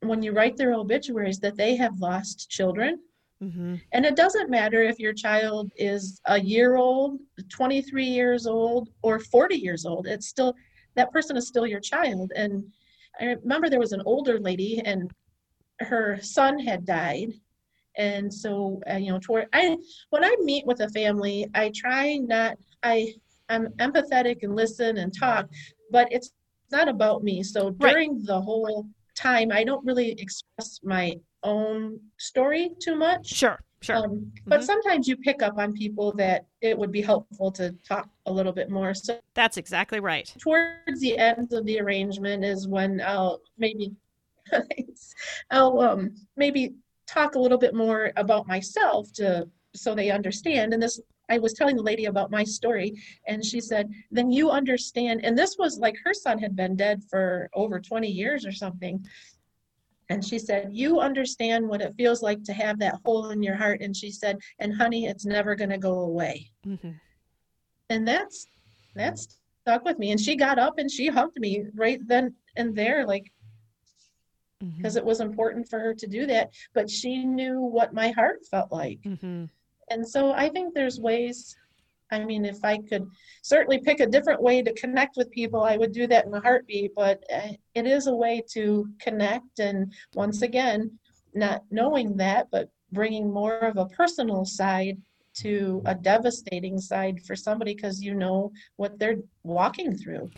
[0.00, 2.98] when you write their obituaries that they have lost children
[3.42, 3.74] Mm-hmm.
[3.92, 7.20] And it doesn't matter if your child is a year old,
[7.50, 10.06] 23 years old, or 40 years old.
[10.06, 10.54] It's still,
[10.96, 12.32] that person is still your child.
[12.34, 12.64] And
[13.20, 15.10] I remember there was an older lady and
[15.80, 17.32] her son had died.
[17.96, 19.76] And so, uh, you know, toward, I,
[20.10, 23.14] when I meet with a family, I try not, I,
[23.48, 25.48] I'm empathetic and listen and talk,
[25.90, 26.32] but it's
[26.70, 27.42] not about me.
[27.42, 28.26] So during right.
[28.26, 33.26] the whole time, I don't really express my own story too much.
[33.28, 33.96] Sure, sure.
[33.96, 34.26] Um, mm-hmm.
[34.46, 38.32] But sometimes you pick up on people that it would be helpful to talk a
[38.32, 38.94] little bit more.
[38.94, 40.32] So that's exactly right.
[40.38, 43.94] Towards the end of the arrangement is when I'll maybe
[45.50, 46.74] I'll um, maybe
[47.06, 50.72] talk a little bit more about myself to so they understand.
[50.72, 52.94] And this I was telling the lady about my story,
[53.26, 55.24] and she said, Then you understand.
[55.24, 59.04] And this was like her son had been dead for over 20 years or something.
[60.08, 63.56] And she said, You understand what it feels like to have that hole in your
[63.56, 63.80] heart.
[63.80, 66.50] And she said, And honey, it's never going to go away.
[66.66, 66.92] Mm-hmm.
[67.90, 68.46] And that's,
[68.94, 70.12] that's stuck with me.
[70.12, 73.32] And she got up and she hugged me right then and there, like,
[74.60, 74.98] because mm-hmm.
[74.98, 76.52] it was important for her to do that.
[76.72, 79.00] But she knew what my heart felt like.
[79.02, 79.46] Mm-hmm.
[79.90, 81.56] And so I think there's ways
[82.10, 83.08] I mean, if I could
[83.42, 86.40] certainly pick a different way to connect with people, I would do that in a
[86.40, 86.94] heartbeat.
[86.94, 89.58] But uh, it is a way to connect.
[89.58, 90.98] And once again,
[91.34, 94.98] not knowing that, but bringing more of a personal side
[95.34, 100.30] to a devastating side for somebody because you know what they're walking through.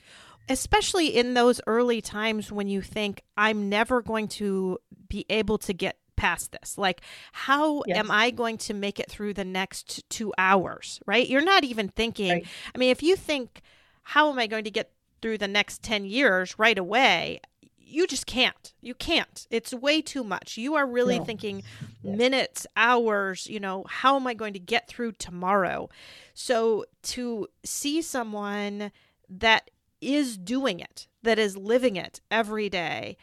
[0.49, 4.79] Especially in those early times when you think, I'm never going to
[5.09, 6.77] be able to get past this.
[6.77, 7.01] Like,
[7.33, 7.97] how yes.
[7.97, 11.01] am I going to make it through the next two hours?
[11.07, 11.27] Right?
[11.27, 12.31] You're not even thinking.
[12.31, 12.47] Right.
[12.75, 13.63] I mean, if you think,
[14.03, 17.41] how am I going to get through the next 10 years right away?
[17.79, 18.75] You just can't.
[18.83, 19.47] You can't.
[19.51, 20.59] It's way too much.
[20.59, 21.25] You are really no.
[21.25, 21.63] thinking
[22.03, 25.89] minutes, hours, you know, how am I going to get through tomorrow?
[26.35, 28.93] So to see someone
[29.31, 29.71] that
[30.01, 33.17] is doing it, that is living it every day,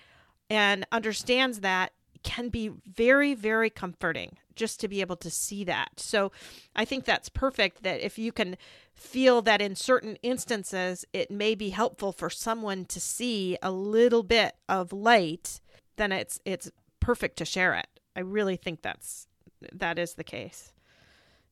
[0.50, 1.92] and understands that
[2.26, 6.00] can be very, very comforting just to be able to see that.
[6.00, 6.32] So
[6.76, 8.58] I think that's perfect that if you can
[8.94, 14.24] feel that in certain instances it may be helpful for someone to see a little
[14.24, 15.62] bit of light,
[15.98, 17.88] then it's it's perfect to share it.
[18.16, 19.28] I really think that's
[19.72, 20.74] that is the case.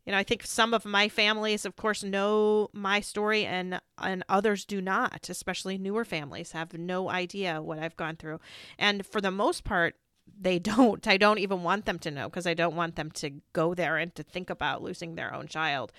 [0.06, 4.24] You know, I think some of my families, of course, know my story, and and
[4.28, 5.30] others do not.
[5.30, 8.40] Especially newer families have no idea what I've gone through,
[8.78, 9.96] and for the most part,
[10.40, 11.08] they don't.
[11.08, 13.98] I don't even want them to know because I don't want them to go there
[13.98, 15.92] and to think about losing their own child.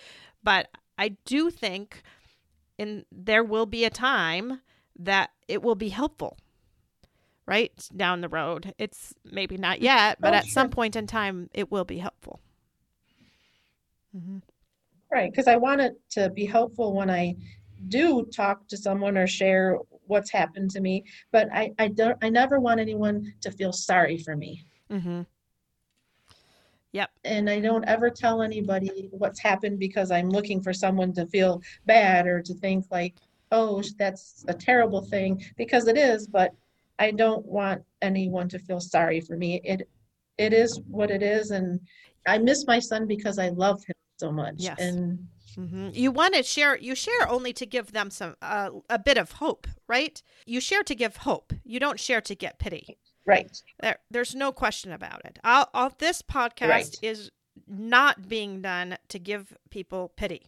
[0.43, 0.69] But
[0.99, 2.03] I do think,
[2.79, 4.61] in there will be a time
[4.99, 6.37] that it will be helpful
[7.47, 8.75] right down the road.
[8.79, 10.53] It's maybe not yet, but oh, at sure.
[10.53, 12.41] some point in time, it will be helpful.
[14.17, 14.39] Mm-hmm.
[15.11, 17.37] Right, because I want it to be helpful when I
[17.89, 22.29] do talk to someone or share what's happened to me, but I, I don't I
[22.29, 24.65] never want anyone to feel sorry for me.
[24.91, 25.23] Mm-hmm.
[26.93, 27.11] Yep.
[27.25, 31.61] And I don't ever tell anybody what's happened because I'm looking for someone to feel
[31.87, 33.17] bad or to think like,
[33.51, 36.53] oh, that's a terrible thing because it is, but
[37.01, 39.61] I don't want anyone to feel sorry for me.
[39.65, 39.89] It
[40.39, 41.81] it is what it is and
[42.27, 44.57] I miss my son because I love him so much.
[44.59, 44.81] Yes.
[44.81, 45.19] And
[45.57, 45.91] mm-hmm.
[45.93, 46.77] you want to share.
[46.77, 50.21] You share only to give them some uh, a bit of hope, right?
[50.47, 51.53] You share to give hope.
[51.65, 52.99] You don't share to get pity.
[53.27, 53.51] Right.
[53.81, 55.39] There, there's no question about it.
[55.43, 56.99] I'll, I'll, this podcast right.
[57.03, 57.31] is
[57.67, 60.47] not being done to give people pity.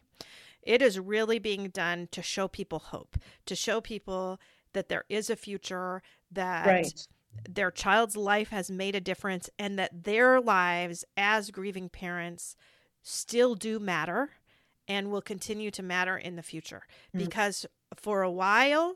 [0.61, 4.39] It is really being done to show people hope, to show people
[4.73, 7.07] that there is a future, that right
[7.49, 12.55] their child's life has made a difference and that their lives as grieving parents
[13.01, 14.31] still do matter
[14.87, 16.83] and will continue to matter in the future.
[17.15, 17.19] Mm.
[17.19, 17.65] Because
[17.95, 18.95] for a while,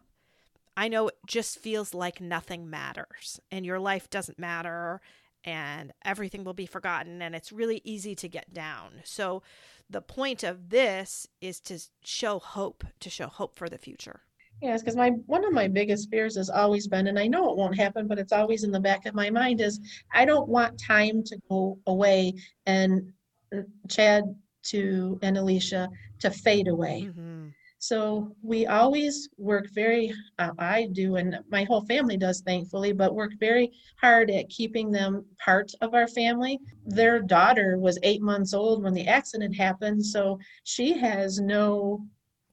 [0.78, 5.02] I know it just feels like nothing matters and your life doesn't matter
[5.44, 9.02] and everything will be forgotten and it's really easy to get down.
[9.04, 9.44] So
[9.90, 14.22] the point of this is to show hope, to show hope for the future.
[14.62, 17.58] Yes, because my one of my biggest fears has always been, and I know it
[17.58, 19.80] won't happen, but it's always in the back of my mind is
[20.14, 22.36] I don't want time to go away
[22.68, 23.12] and
[23.56, 24.24] uh, Chad
[24.64, 25.90] to and Alicia
[26.20, 27.08] to fade away.
[27.10, 27.50] Mm-hmm.
[27.82, 33.16] So we always work very, uh, I do, and my whole family does, thankfully, but
[33.16, 36.60] work very hard at keeping them part of our family.
[36.86, 42.06] Their daughter was eight months old when the accident happened, so she has no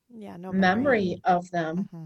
[0.08, 2.04] yeah, no memory, of them mm-hmm.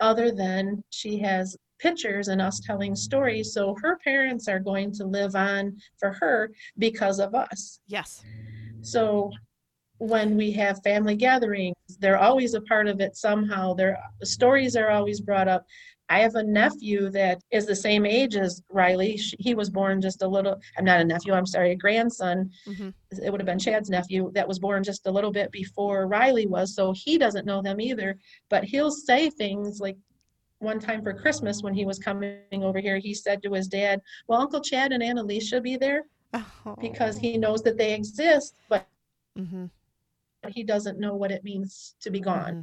[0.00, 3.52] other than she has pictures and us telling stories.
[3.52, 7.78] So her parents are going to live on for her because of us.
[7.86, 8.24] Yes.
[8.86, 9.32] So
[9.98, 13.74] when we have family gatherings, they're always a part of it somehow.
[13.74, 15.64] Their stories are always brought up.
[16.08, 19.18] I have a nephew that is the same age as Riley.
[19.40, 22.48] He was born just a little, I'm not a nephew, I'm sorry, a grandson.
[22.68, 22.90] Mm-hmm.
[23.24, 26.46] It would have been Chad's nephew that was born just a little bit before Riley
[26.46, 26.76] was.
[26.76, 28.16] So he doesn't know them either.
[28.50, 29.96] But he'll say things like
[30.60, 34.00] one time for Christmas when he was coming over here, he said to his dad,
[34.28, 36.04] Well, Uncle Chad and Aunt Alicia be there?
[36.64, 36.76] Oh.
[36.80, 38.86] Because he knows that they exist, but
[39.38, 39.66] mm-hmm.
[40.48, 42.52] he doesn't know what it means to be gone.
[42.52, 42.60] Mm-hmm.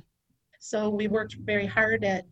[0.59, 2.25] So we worked very hard at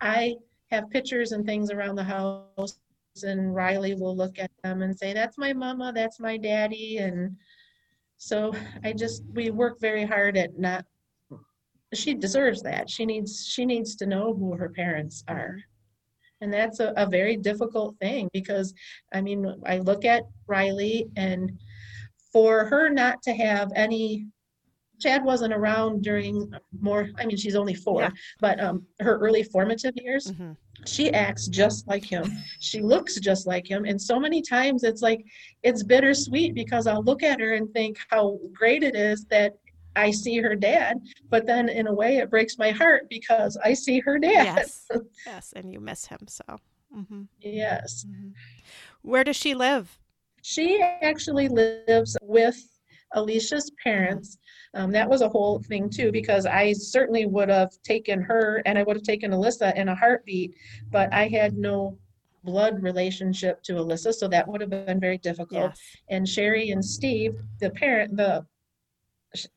[0.00, 0.36] I
[0.70, 2.78] have pictures and things around the house,
[3.22, 6.98] and Riley will look at them and say, That's my mama, that's my daddy.
[6.98, 7.36] And
[8.16, 8.52] so
[8.84, 10.84] I just, we work very hard at not,
[11.94, 12.88] she deserves that.
[12.90, 15.58] She needs, she needs to know who her parents are.
[16.40, 18.74] And that's a, a very difficult thing because,
[19.12, 21.58] I mean, I look at Riley and
[22.32, 24.26] for her not to have any
[25.00, 28.10] Chad wasn't around during more, I mean, she's only four, yeah.
[28.40, 30.52] but um, her early formative years, mm-hmm.
[30.86, 32.36] she acts just like him.
[32.60, 33.84] She looks just like him.
[33.84, 35.24] And so many times it's like,
[35.62, 39.54] it's bittersweet because I'll look at her and think how great it is that
[39.98, 40.98] I see her dad.
[41.28, 44.56] But then in a way, it breaks my heart because I see her dad.
[44.56, 44.86] Yes.
[45.26, 45.52] yes.
[45.56, 46.20] And you miss him.
[46.28, 46.44] So,
[46.96, 47.22] mm-hmm.
[47.40, 48.04] yes.
[48.08, 48.28] Mm-hmm.
[49.02, 49.98] Where does she live?
[50.42, 52.56] She actually lives with
[53.14, 54.38] Alicia's parents
[54.74, 58.78] um, that was a whole thing too because I certainly would have taken her and
[58.78, 60.54] I would have taken Alyssa in a heartbeat,
[60.90, 61.98] but I had no
[62.44, 65.70] blood relationship to Alyssa, so that would have been very difficult.
[65.70, 65.80] Yes.
[66.10, 68.46] And Sherry and Steve, the parent, the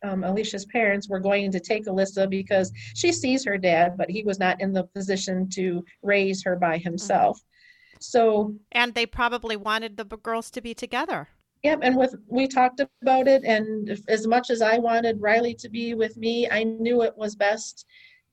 [0.03, 4.24] um, Alicia's parents were going to take Alyssa because she sees her dad, but he
[4.24, 7.38] was not in the position to raise her by himself.
[7.38, 7.97] Mm-hmm.
[7.99, 11.28] So, and they probably wanted the girls to be together.
[11.63, 15.69] Yep, and with we talked about it, and as much as I wanted Riley to
[15.69, 17.86] be with me, I knew it was best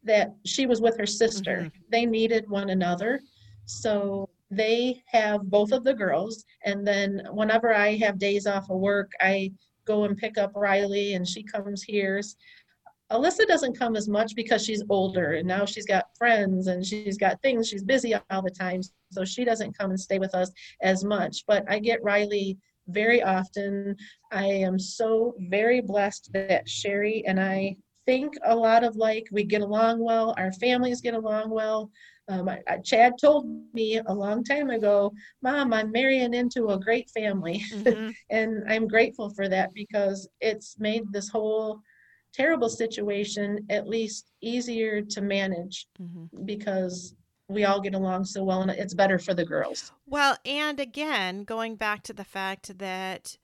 [0.05, 1.57] that she was with her sister.
[1.57, 1.83] Mm-hmm.
[1.91, 3.21] They needed one another,
[3.67, 6.45] so they have both of the girls.
[6.65, 9.53] And then whenever I have days off of work, I
[9.89, 12.21] go and pick up Riley and she comes here.
[13.11, 17.17] Alyssa doesn't come as much because she's older and now she's got friends and she's
[17.17, 17.67] got things.
[17.67, 18.83] She's busy all the time.
[19.11, 20.51] So she doesn't come and stay with us
[20.83, 21.45] as much.
[21.47, 23.97] But I get Riley very often.
[24.31, 27.77] I am so very blessed that Sherry and I
[28.09, 31.91] think a lot of like we get along well, our families get along well.
[32.31, 36.81] Um, I, I, Chad told me a long time ago, Mom, I'm marrying into a
[36.81, 37.63] great family.
[37.71, 38.11] Mm-hmm.
[38.31, 41.81] and I'm grateful for that because it's made this whole
[42.33, 46.45] terrible situation at least easier to manage mm-hmm.
[46.47, 47.15] because
[47.49, 49.93] we all get along so well and it's better for the girls.
[50.07, 53.37] Well, and again, going back to the fact that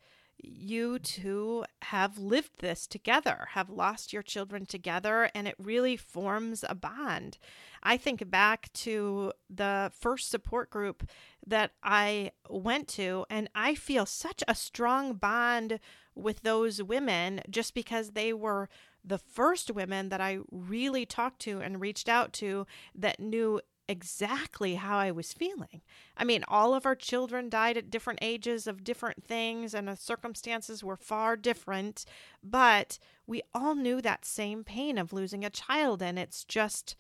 [0.47, 6.65] you two have lived this together, have lost your children together, and it really forms
[6.69, 7.39] a bond.
[7.83, 11.09] I think back to the first support group
[11.47, 15.81] that I went to, and I feel such a strong bond
[16.15, 18.69] with those women just because they were
[19.05, 24.75] the first women that I really talked to and reached out to that knew exactly
[24.75, 25.83] how I was feeling.
[26.17, 29.97] I mean, all of our children died at different ages of different things, and the
[29.97, 32.05] circumstances were far different,
[32.43, 36.97] but we all knew that same pain of losing a child, and it's just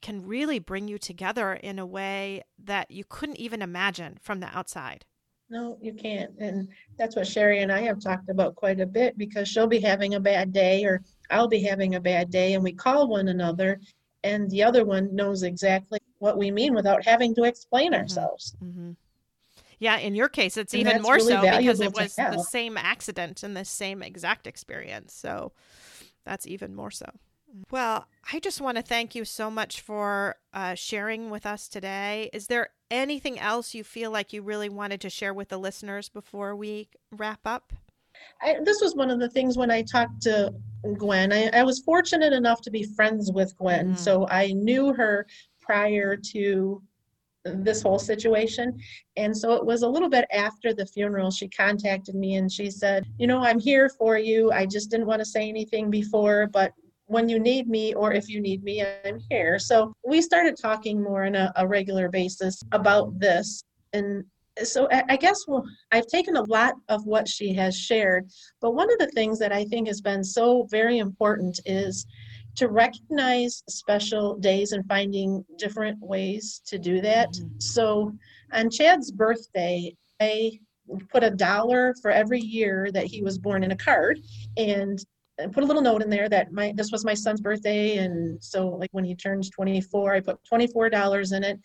[0.00, 4.56] can really bring you together in a way that you couldn't even imagine from the
[4.56, 5.04] outside.
[5.48, 6.32] No, you can't.
[6.38, 6.68] And
[6.98, 10.14] that's what Sherry and I have talked about quite a bit because she'll be having
[10.14, 13.78] a bad day or I'll be having a bad day and we call one another
[14.24, 18.02] and the other one knows exactly what we mean without having to explain mm-hmm.
[18.02, 18.54] ourselves.
[18.64, 18.92] Mm-hmm.
[19.80, 22.78] Yeah, in your case, it's and even more really so because it was the same
[22.78, 25.12] accident and the same exact experience.
[25.12, 25.50] So
[26.24, 27.10] that's even more so.
[27.72, 32.30] Well, I just want to thank you so much for uh, sharing with us today.
[32.32, 36.08] Is there anything else you feel like you really wanted to share with the listeners
[36.08, 37.72] before we wrap up?
[38.40, 40.54] I, this was one of the things when I talked to
[40.96, 41.32] Gwen.
[41.32, 43.98] I, I was fortunate enough to be friends with Gwen, mm.
[43.98, 45.26] so I knew her
[45.62, 46.82] prior to
[47.44, 48.78] this whole situation.
[49.16, 52.70] And so it was a little bit after the funeral, she contacted me and she
[52.70, 54.52] said, You know, I'm here for you.
[54.52, 56.72] I just didn't want to say anything before, but
[57.06, 59.58] when you need me or if you need me, I'm here.
[59.58, 63.64] So we started talking more on a, a regular basis about this.
[63.92, 64.24] And
[64.62, 68.92] so I guess well, I've taken a lot of what she has shared, but one
[68.92, 72.06] of the things that I think has been so very important is
[72.56, 77.30] to recognize special days and finding different ways to do that.
[77.32, 77.58] Mm-hmm.
[77.58, 78.12] So
[78.52, 80.58] on Chad's birthday, I
[81.10, 84.18] put a dollar for every year that he was born in a card
[84.56, 85.02] and
[85.52, 88.68] put a little note in there that my this was my son's birthday and so
[88.68, 91.58] like when he turns 24 i put $24 in it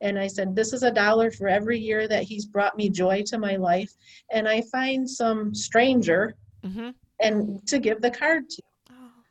[0.00, 3.22] and i said this is a dollar for every year that he's brought me joy
[3.26, 3.90] to my life
[4.32, 6.90] and i find some stranger mm-hmm.
[7.20, 8.62] and to give the card to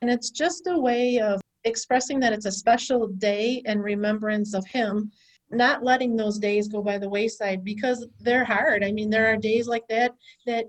[0.02, 4.66] and it's just a way of expressing that it's a special day and remembrance of
[4.66, 5.12] him,
[5.52, 8.84] not letting those days go by the wayside because they're hard.
[8.84, 10.14] I mean, there are days like that
[10.46, 10.66] that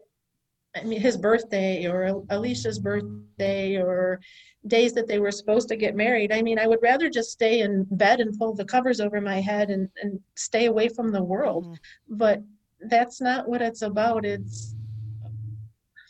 [0.77, 4.21] I mean, his birthday or Alicia's birthday or
[4.67, 6.33] days that they were supposed to get married.
[6.33, 9.41] I mean, I would rather just stay in bed and pull the covers over my
[9.41, 11.65] head and, and stay away from the world.
[11.65, 12.17] Mm-hmm.
[12.17, 12.43] But
[12.89, 14.25] that's not what it's about.
[14.25, 14.77] It's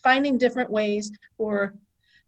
[0.02, 1.74] finding different ways for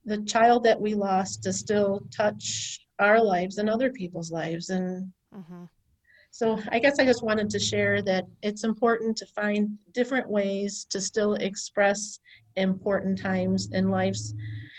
[0.04, 4.70] the child that we lost to still touch our lives and other people's lives.
[4.70, 5.64] And mm-hmm.
[6.30, 10.86] so i guess i just wanted to share that it's important to find different ways
[10.90, 12.20] to still express
[12.56, 14.34] important times in lives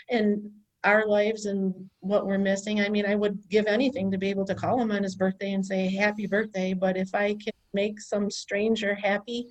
[0.08, 0.50] in
[0.84, 2.80] our lives and what we're missing.
[2.80, 5.52] I mean i would give anything to be able to call him on his birthday
[5.52, 6.74] and say happy birthday.
[6.74, 9.48] But if i can make some stranger happy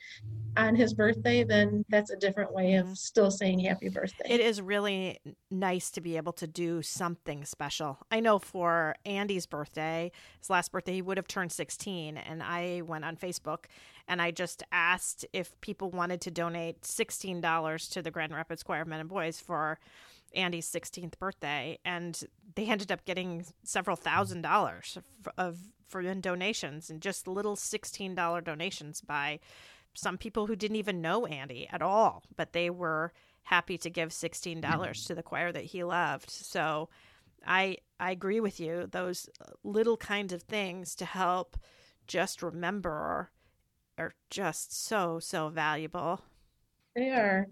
[0.57, 2.93] on his birthday, then that's a different way of mm-hmm.
[2.93, 4.25] still saying happy birthday.
[4.29, 5.19] It is really
[5.51, 7.99] nice to be able to do something special.
[8.11, 12.81] I know for Andy's birthday, his last birthday, he would have turned 16, and I
[12.85, 13.65] went on Facebook
[14.07, 18.81] and I just asked if people wanted to donate $16 to the Grand Rapids Choir
[18.81, 19.79] of Men and Boys for
[20.35, 22.21] Andy's 16th birthday, and
[22.55, 27.55] they ended up getting several thousand dollars of, of for in donations and just little
[27.55, 29.39] $16 donations by
[29.93, 33.13] some people who didn't even know Andy at all, but they were
[33.43, 34.91] happy to give $16 mm-hmm.
[34.91, 36.29] to the choir that he loved.
[36.29, 36.89] So
[37.45, 38.87] I I agree with you.
[38.89, 39.29] Those
[39.63, 41.57] little kinds of things to help
[42.07, 43.31] just remember
[43.97, 46.21] are just so so valuable.
[46.95, 47.47] They are.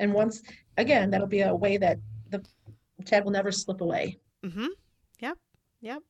[0.00, 0.42] And once
[0.76, 1.98] again, that'll be a way that
[2.30, 2.44] the
[3.04, 4.18] Chad will never slip away.
[4.42, 4.68] Mhm.
[5.20, 5.38] Yep.
[5.80, 6.02] Yep.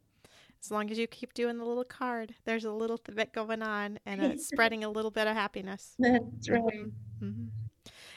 [0.65, 3.99] As long as you keep doing the little card, there's a little bit going on
[4.07, 5.95] and it's spreading a little bit of happiness.
[5.99, 6.63] That's right.
[6.63, 7.49] Mm-hmm.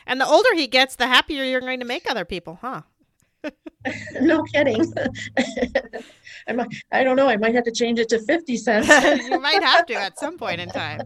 [0.05, 2.83] And the older he gets, the happier you're going to make other people, huh?
[4.21, 4.93] no kidding.
[6.47, 7.27] I, might, I don't know.
[7.27, 8.87] I might have to change it to 50 cents.
[9.27, 11.01] you might have to at some point in time.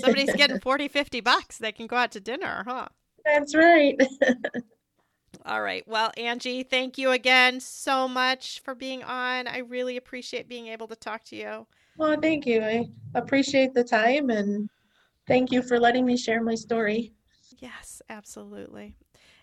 [0.00, 1.58] Somebody's getting 40, 50 bucks.
[1.58, 2.88] They can go out to dinner, huh?
[3.26, 4.00] That's right.
[5.46, 5.86] All right.
[5.86, 9.46] Well, Angie, thank you again so much for being on.
[9.46, 11.66] I really appreciate being able to talk to you.
[11.96, 12.62] Well, thank you.
[12.62, 14.68] I appreciate the time and
[15.28, 17.12] thank you for letting me share my story.
[17.58, 18.96] Yes, absolutely.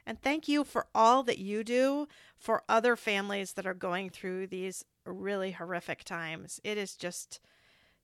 [0.06, 4.48] And thank you for all that you do for other families that are going through
[4.48, 6.60] these really horrific times.
[6.66, 7.40] It is just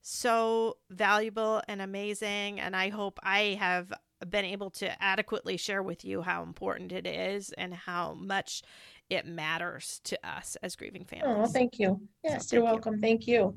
[0.01, 2.61] so valuable and amazing.
[2.61, 3.91] And I hope I have
[4.27, 8.61] been able to adequately share with you how important it is and how much
[9.09, 11.49] it matters to us as grieving oh, families.
[11.49, 12.01] Oh, thank you.
[12.23, 12.95] Yes, so you're welcome.
[12.95, 13.01] You.
[13.01, 13.55] Thank you.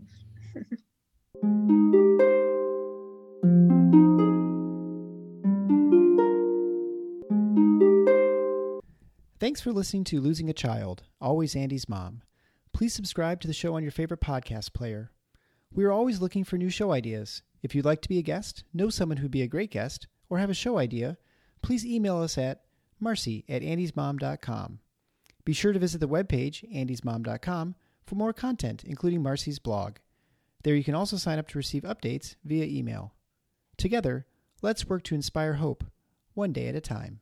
[9.41, 12.23] Thanks for listening to Losing a Child, Always Andy's Mom.
[12.73, 15.11] Please subscribe to the show on your favorite podcast player.
[15.73, 17.43] We are always looking for new show ideas.
[17.61, 20.39] If you'd like to be a guest, know someone who'd be a great guest, or
[20.39, 21.19] have a show idea,
[21.61, 22.63] please email us at
[22.99, 24.79] marcy at andysmom.com.
[25.45, 27.75] Be sure to visit the webpage, andysmom.com,
[28.07, 29.97] for more content, including Marcy's blog.
[30.63, 33.13] There you can also sign up to receive updates via email.
[33.77, 34.25] Together,
[34.63, 35.85] let's work to inspire hope,
[36.33, 37.21] one day at a time.